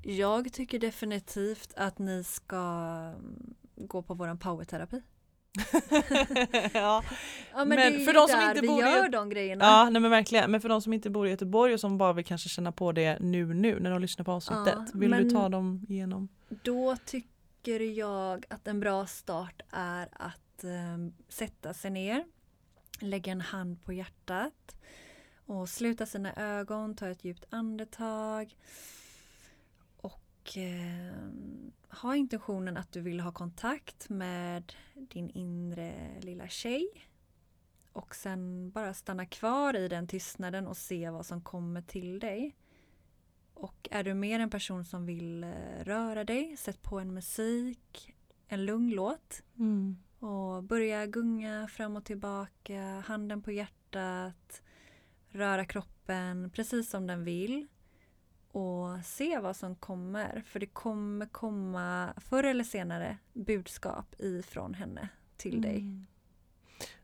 Jag 0.04 0.54
tycker 0.54 0.80
definitivt 0.80 1.74
att 1.78 2.00
ni 2.00 2.24
ska 2.24 2.58
mm, 2.58 3.54
gå 3.76 4.02
på 4.02 4.14
våran 4.14 4.38
powerterapi. 4.40 5.02
ja, 6.74 7.04
Ja 7.54 7.66
men, 7.66 7.68
Men 7.70 7.78
det 7.78 7.84
är 8.02 8.06
för 8.06 8.14
de 8.14 8.28
som 8.28 8.42
inte 8.42 8.62
vi 8.62 8.68
bor 8.68 8.80
i 8.80 8.82
gör 8.82 9.06
ett- 9.06 9.12
de 9.12 9.30
grejerna. 9.30 9.66
ja 9.66 9.90
nej 9.90 10.02
men 10.02 10.12
verkligen. 10.12 10.52
Men 10.52 10.62
för 10.62 10.70
de 10.70 10.82
som 10.82 10.94
inte 10.94 11.10
bor 11.10 11.28
i 11.28 11.30
Göteborg 11.30 11.74
och 11.74 11.80
som 11.80 11.98
bara 11.98 12.14
vill 12.14 12.26
kanske 12.26 12.50
känna 12.50 12.72
på 12.72 12.92
det 12.92 13.20
nu 13.20 13.54
nu 13.54 13.80
när 13.80 13.92
de 13.92 14.02
lyssnar 14.02 14.26
på 14.26 14.32
avsnittet. 14.32 14.74
Ja, 14.78 14.86
vill 14.94 15.12
du 15.12 15.30
ta 15.30 15.50
dem 15.50 15.86
igenom? 15.90 16.28
Då 16.50 16.96
tycker 17.06 17.80
jag 17.80 18.46
att 18.50 18.68
en 18.68 18.80
bra 18.80 19.06
start 19.08 19.62
är 19.72 20.08
att 20.12 20.64
eh, 20.64 20.70
sätta 21.30 21.74
sig 21.74 21.92
ner, 21.92 22.24
lägga 23.00 23.32
en 23.32 23.42
hand 23.42 23.84
på 23.84 23.94
hjärtat 23.94 24.76
och 25.46 25.70
sluta 25.70 26.06
sina 26.06 26.34
ögon, 26.36 26.96
ta 26.96 27.08
ett 27.08 27.24
djupt 27.24 27.46
andetag 27.50 28.56
och 30.44 30.58
eh, 30.58 31.30
ha 31.90 32.16
intentionen 32.16 32.78
att 32.78 32.92
du 32.92 33.02
vill 33.02 33.20
ha 33.20 33.32
kontakt 33.32 34.10
med 34.10 34.74
din 34.94 35.30
inre 35.30 36.20
lilla 36.22 36.48
tjej 36.48 36.88
och 37.94 38.16
sen 38.16 38.72
bara 38.72 38.94
stanna 38.94 39.26
kvar 39.26 39.76
i 39.76 39.88
den 39.88 40.08
tystnaden 40.08 40.68
och 40.68 40.78
se 40.78 41.10
vad 41.10 41.26
som 41.26 41.42
kommer 41.42 41.82
till 41.82 42.20
dig. 42.20 42.56
Och 43.54 43.88
är 43.92 44.04
du 44.04 44.14
mer 44.14 44.40
en 44.40 44.50
person 44.50 44.86
som 44.86 45.06
vill 45.06 45.44
eh, 45.44 45.50
röra 45.84 46.24
dig, 46.24 46.58
sätt 46.58 46.82
på 46.82 47.00
en 47.00 47.14
musik, 47.14 48.14
en 48.48 48.66
lugn 48.66 48.90
låt 48.90 49.44
Mm. 49.58 49.98
och 50.20 50.64
börja 50.64 51.06
gunga 51.06 51.68
fram 51.68 51.96
och 51.96 52.06
tillbaka, 52.06 53.04
handen 53.06 53.42
på 53.42 53.52
hjärtat, 53.52 54.62
röra 55.30 55.66
kroppen 55.66 56.50
precis 56.50 56.90
som 56.90 57.08
den 57.08 57.24
vill 57.24 57.68
och 58.54 59.06
se 59.06 59.40
vad 59.40 59.56
som 59.56 59.76
kommer. 59.76 60.44
För 60.46 60.60
det 60.60 60.66
kommer 60.66 61.26
komma 61.26 62.14
förr 62.18 62.44
eller 62.44 62.64
senare 62.64 63.18
budskap 63.34 64.16
ifrån 64.18 64.74
henne 64.74 65.10
till 65.38 65.62
dig. 65.62 65.78
Mm. 65.78 66.06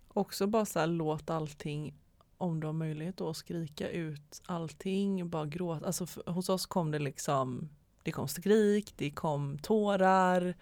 Också 0.07 0.47
bara 0.47 0.65
så 0.65 0.79
här, 0.79 0.87
låt 0.87 1.29
allting, 1.29 1.93
om 2.37 2.59
du 2.59 2.67
har 2.67 2.73
möjlighet 2.73 3.17
då, 3.17 3.33
skrika 3.33 3.89
ut 3.89 4.41
allting, 4.45 5.29
bara 5.29 5.45
gråta. 5.45 5.85
Alltså 5.85 6.05
för, 6.05 6.31
hos 6.31 6.49
oss 6.49 6.65
kom 6.65 6.91
det 6.91 6.99
liksom, 6.99 7.69
det 8.03 8.11
kom 8.11 8.27
skrik, 8.27 8.93
det 8.97 9.11
kom 9.11 9.57
tårar, 9.59 10.53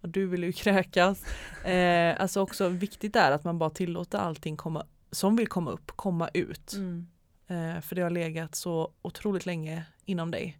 och 0.00 0.08
du 0.08 0.26
vill 0.26 0.44
ju 0.44 0.52
kräkas. 0.62 1.24
Eh, 1.64 2.20
alltså 2.20 2.40
också 2.40 2.68
viktigt 2.68 3.16
är 3.16 3.30
att 3.30 3.44
man 3.44 3.58
bara 3.58 3.70
tillåter 3.70 4.18
allting 4.18 4.56
komma, 4.56 4.86
som 5.10 5.36
vill 5.36 5.48
komma 5.48 5.70
upp, 5.70 5.90
komma 5.96 6.28
ut. 6.28 6.72
Mm. 6.72 7.06
Eh, 7.50 7.80
för 7.80 7.94
det 7.96 8.02
har 8.02 8.10
legat 8.10 8.54
så 8.54 8.92
otroligt 9.02 9.46
länge 9.46 9.84
inom 10.04 10.30
dig. 10.30 10.58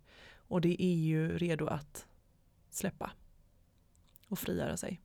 Och 0.49 0.61
det 0.61 0.83
är 0.83 0.95
ju 0.95 1.39
redo 1.39 1.67
att 1.67 2.07
släppa 2.71 3.11
och 4.29 4.39
frigöra 4.39 4.77
sig. 4.77 5.01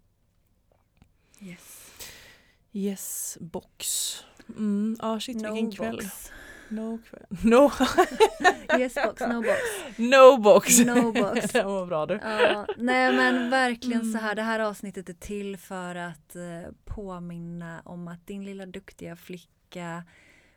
Yes. 1.41 1.91
Yes 2.71 3.37
box. 3.41 4.15
Mm, 4.57 4.97
ja 5.01 5.19
shit 5.19 5.35
vilken 5.35 5.71
kväll. 5.71 5.95
box. 5.95 6.31
No 6.69 6.99
kväll. 7.09 7.25
No, 7.43 7.71
Yes 8.79 8.93
box, 8.95 9.21
no 9.21 9.41
box. 9.41 9.59
no 9.97 10.37
box. 10.37 10.79
No 10.79 11.11
box. 11.11 11.51
det 11.51 11.63
var 11.63 11.85
bra 11.85 12.05
du. 12.05 12.19
Ja, 12.23 12.67
nej 12.77 13.13
men 13.13 13.49
verkligen 13.49 14.01
så 14.01 14.07
Mm. 14.17 14.23
här, 14.23 14.35
det 14.35 14.41
här 14.41 14.59
avsnittet 14.59 15.09
är 15.09 15.13
till 15.13 15.57
för 15.57 15.95
att 15.95 16.35
eh, 16.35 16.71
påminna 16.85 17.81
om 17.85 18.07
att 18.07 18.27
din 18.27 18.45
lilla 18.45 18.65
duktiga 18.65 19.15
flicka 19.15 20.03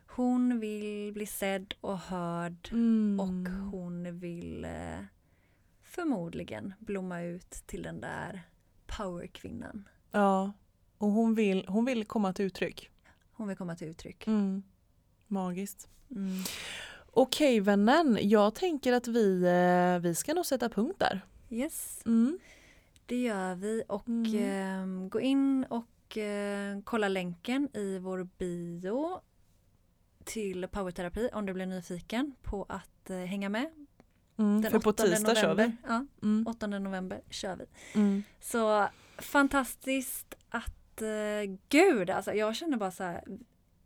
hon 0.09 0.61
vill 0.61 1.13
bli 1.13 1.27
sedd 1.27 1.75
och 1.81 1.99
hörd 1.99 2.69
Mm. 2.73 3.21
och 3.21 3.53
hon 3.71 4.19
vill 4.19 4.65
eh, 4.65 5.01
förmodligen 5.83 6.75
blomma 6.79 7.23
ut 7.23 7.51
till 7.51 7.83
den 7.83 8.01
där 8.01 8.43
powerkvinnan. 8.87 9.89
Ja, 10.11 10.53
och 10.99 11.09
hon 11.11 11.35
vill, 11.35 11.65
hon 11.69 11.85
vill 11.85 12.05
komma 12.05 12.33
till 12.33 12.45
uttryck. 12.45 12.91
Hon 13.33 13.49
vill 13.49 13.57
komma 13.57 13.77
till 13.77 13.89
uttryck. 13.89 14.27
Mm. 14.27 14.63
Magiskt. 15.27 15.89
Mm. 16.11 16.43
Okej 17.13 17.61
vännen, 17.61 18.19
jag 18.21 18.55
tänker 18.55 18.93
att 18.93 19.09
vi, 19.09 19.43
eh, 19.43 19.99
vi 20.03 20.15
ska 20.15 20.35
nog 20.35 20.47
sätta 20.47 20.69
punkt 20.69 20.97
där. 20.99 21.21
Yes, 21.51 22.03
Mm. 22.07 22.39
det 23.07 23.23
gör 23.23 23.55
vi 23.55 23.83
och 23.89 24.09
Mm. 24.09 25.03
eh, 25.05 25.09
gå 25.09 25.21
in 25.21 25.65
och 25.71 26.17
eh, 26.19 26.79
kolla 26.85 27.09
länken 27.09 27.69
i 27.77 27.99
vår 27.99 28.29
bio 28.39 29.21
till 30.29 30.69
powerterapi 30.69 31.31
om 31.33 31.47
du 31.47 31.53
blir 31.53 31.67
nyfiken 31.67 32.35
på 32.43 32.67
att 32.69 33.11
eh, 33.11 33.17
hänga 33.17 33.49
med. 33.49 33.71
Mm. 34.39 34.63
Den 34.63 34.71
För 34.71 34.79
på 34.79 34.91
8 34.91 35.03
tisdag 35.03 35.35
kör 35.35 35.55
vi. 35.55 35.73
Ja, 35.89 36.07
Mm. 36.23 36.47
8 36.47 36.67
november 36.67 37.21
kör 37.31 37.57
vi. 37.57 37.65
Mm. 37.95 38.23
Så 38.41 38.89
fantastiskt 39.19 40.35
att 40.49 41.03
eh, 41.03 41.57
gud 41.69 42.11
alltså 42.11 42.33
jag 42.33 42.57
känner 42.57 42.77
bara 42.77 42.91
så 42.91 43.05
här 43.05 43.25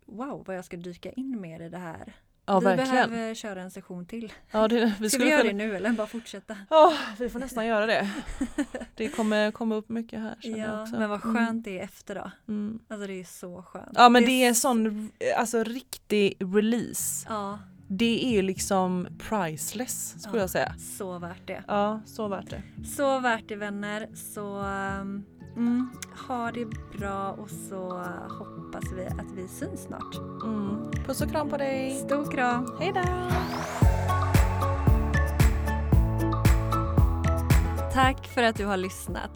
wow 0.07 0.45
vad 0.47 0.57
jag 0.57 0.65
ska 0.65 0.77
dyka 0.77 1.13
in 1.13 1.41
mer 1.41 1.61
i 1.63 1.69
det 1.69 1.79
här. 1.79 2.15
Ja 2.47 2.61
vi 2.61 2.65
verkligen. 2.67 3.11
behöver 3.11 3.35
köra 3.35 3.63
en 3.63 3.71
session 3.71 4.07
till. 4.07 4.33
Ja, 4.51 4.69
det, 4.69 4.85
vi 4.85 4.91
Ska 4.95 5.03
vi 5.03 5.11
skulle 5.11 5.31
göra 5.31 5.43
det 5.43 5.49
kunna... 5.49 5.65
nu 5.65 5.77
eller 5.77 5.91
bara 5.93 6.07
fortsätta? 6.07 6.57
Ja, 6.71 6.93
vi 7.19 7.29
får 7.29 7.39
nästan 7.41 7.67
göra 7.67 7.87
det. 7.87 8.11
Det 8.97 9.09
kommer 9.09 9.51
komma 9.51 9.75
upp 9.75 9.89
mycket 9.89 10.21
här 10.21 10.37
Ja, 10.41 10.87
men 10.93 11.11
vad 11.11 11.23
skönt 11.23 11.65
det 11.65 11.79
är 11.81 11.85
efter 11.85 12.15
då. 12.15 12.31
Mm. 12.49 12.67
Mm. 12.67 12.79
Alltså 12.89 13.07
det 13.07 13.21
är 13.21 13.25
så 13.25 13.63
skönt. 13.63 13.89
Ja 13.95 14.09
men 14.09 14.25
det 14.25 14.31
är 14.31 14.47
en 14.47 14.53
s- 14.53 14.61
sån 14.61 15.11
alltså, 15.39 15.65
riktig 15.65 16.35
release. 16.55 17.27
Ja, 17.29 17.59
Det 17.89 18.39
är 18.39 18.43
liksom 18.43 19.09
priceless 19.29 20.15
skulle 20.23 20.37
Ja. 20.37 20.43
jag 20.43 20.51
säga. 20.51 20.75
så 20.99 21.19
värt 21.19 21.47
det. 21.47 21.63
Ja, 21.69 22.01
så 22.07 22.29
värt 22.29 22.51
det. 22.51 22.63
Så 22.97 23.19
värt 23.21 23.49
det 23.49 23.57
vänner. 23.57 24.09
Så 24.15 24.59
um, 25.01 25.25
mm, 25.57 25.91
ha 26.29 26.53
det 26.53 26.67
bra 26.99 27.31
och 27.31 27.51
så 27.51 28.05
hoppas 28.39 28.93
vi 28.93 29.07
att 29.07 29.33
vi 29.35 29.49
syns 29.49 29.83
snart. 29.83 30.17
Mm. 30.45 30.91
Puss 31.07 31.21
och 31.21 31.31
kram 31.31 31.51
på 31.51 31.57
dig. 31.57 31.95
Stor 32.07 32.31
kram! 32.31 32.77
Hej 32.81 32.93
då! 32.95 33.03
Tack 37.93 38.27
för 38.27 38.43
att 38.43 38.57
du 38.57 38.67
har 38.67 38.77
lyssnat. 38.77 39.31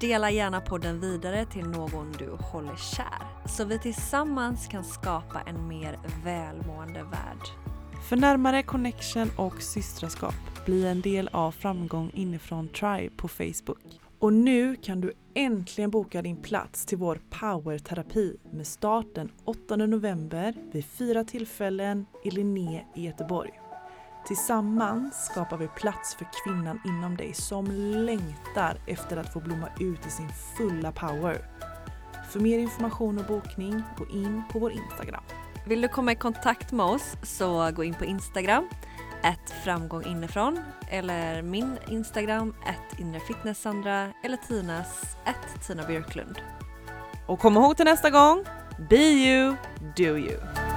Dela 0.00 0.30
gärna 0.30 0.60
podden 0.60 1.00
vidare 1.00 1.46
till 1.46 1.64
någon 1.64 2.12
du 2.18 2.30
håller 2.30 2.76
kär 2.76 3.28
så 3.48 3.64
vi 3.64 3.78
tillsammans 3.78 4.66
kan 4.66 4.84
skapa 4.84 5.40
en 5.46 5.68
mer 5.68 5.98
välmående 6.24 7.02
värld. 7.02 7.68
För 8.08 8.16
närmare 8.16 8.62
connection 8.62 9.30
och 9.36 9.62
systraskap, 9.62 10.34
bli 10.66 10.86
en 10.86 11.00
del 11.00 11.28
av 11.32 11.52
Framgång 11.52 12.10
inifrån 12.14 12.68
Tribe 12.68 13.10
på 13.16 13.28
Facebook. 13.28 14.07
Och 14.20 14.32
nu 14.32 14.76
kan 14.76 15.00
du 15.00 15.12
äntligen 15.34 15.90
boka 15.90 16.22
din 16.22 16.36
plats 16.36 16.86
till 16.86 16.98
vår 16.98 17.20
powerterapi 17.30 18.36
med 18.52 18.66
start 18.66 19.06
den 19.14 19.32
8 19.44 19.76
november 19.76 20.54
vid 20.72 20.84
fyra 20.84 21.24
tillfällen 21.24 22.06
i 22.24 22.30
Linné 22.30 22.84
i 22.94 23.06
Göteborg. 23.06 23.50
Tillsammans 24.26 25.24
skapar 25.24 25.56
vi 25.56 25.68
plats 25.68 26.14
för 26.14 26.26
kvinnan 26.44 26.80
inom 26.86 27.16
dig 27.16 27.34
som 27.34 27.66
längtar 28.06 28.76
efter 28.86 29.16
att 29.16 29.32
få 29.32 29.40
blomma 29.40 29.68
ut 29.80 30.06
i 30.06 30.10
sin 30.10 30.28
fulla 30.56 30.92
power. 30.92 31.44
För 32.30 32.40
mer 32.40 32.58
information 32.58 33.18
och 33.18 33.26
bokning, 33.26 33.82
gå 33.98 34.06
in 34.06 34.42
på 34.52 34.58
vår 34.58 34.72
Instagram. 34.72 35.22
Vill 35.66 35.80
du 35.80 35.88
komma 35.88 36.12
i 36.12 36.16
kontakt 36.16 36.72
med 36.72 36.86
oss 36.86 37.16
så 37.22 37.70
gå 37.70 37.84
in 37.84 37.94
på 37.94 38.04
Instagram, 38.04 38.68
ett 39.24 39.50
framgång 39.64 40.04
inifrån 40.04 40.58
eller 40.90 41.42
min 41.42 41.78
Instagram, 41.88 42.54
ett 42.66 43.00
inrefitnesssandra 43.00 44.12
eller 44.24 44.36
Tinas, 44.48 45.16
ett 45.26 45.66
Tina 45.66 45.86
Björklund. 45.86 46.40
Och 47.26 47.38
kom 47.38 47.56
ihåg 47.56 47.76
till 47.76 47.84
nästa 47.84 48.10
gång, 48.10 48.44
be 48.88 48.96
you, 48.96 49.56
do 49.96 50.18
you. 50.18 50.67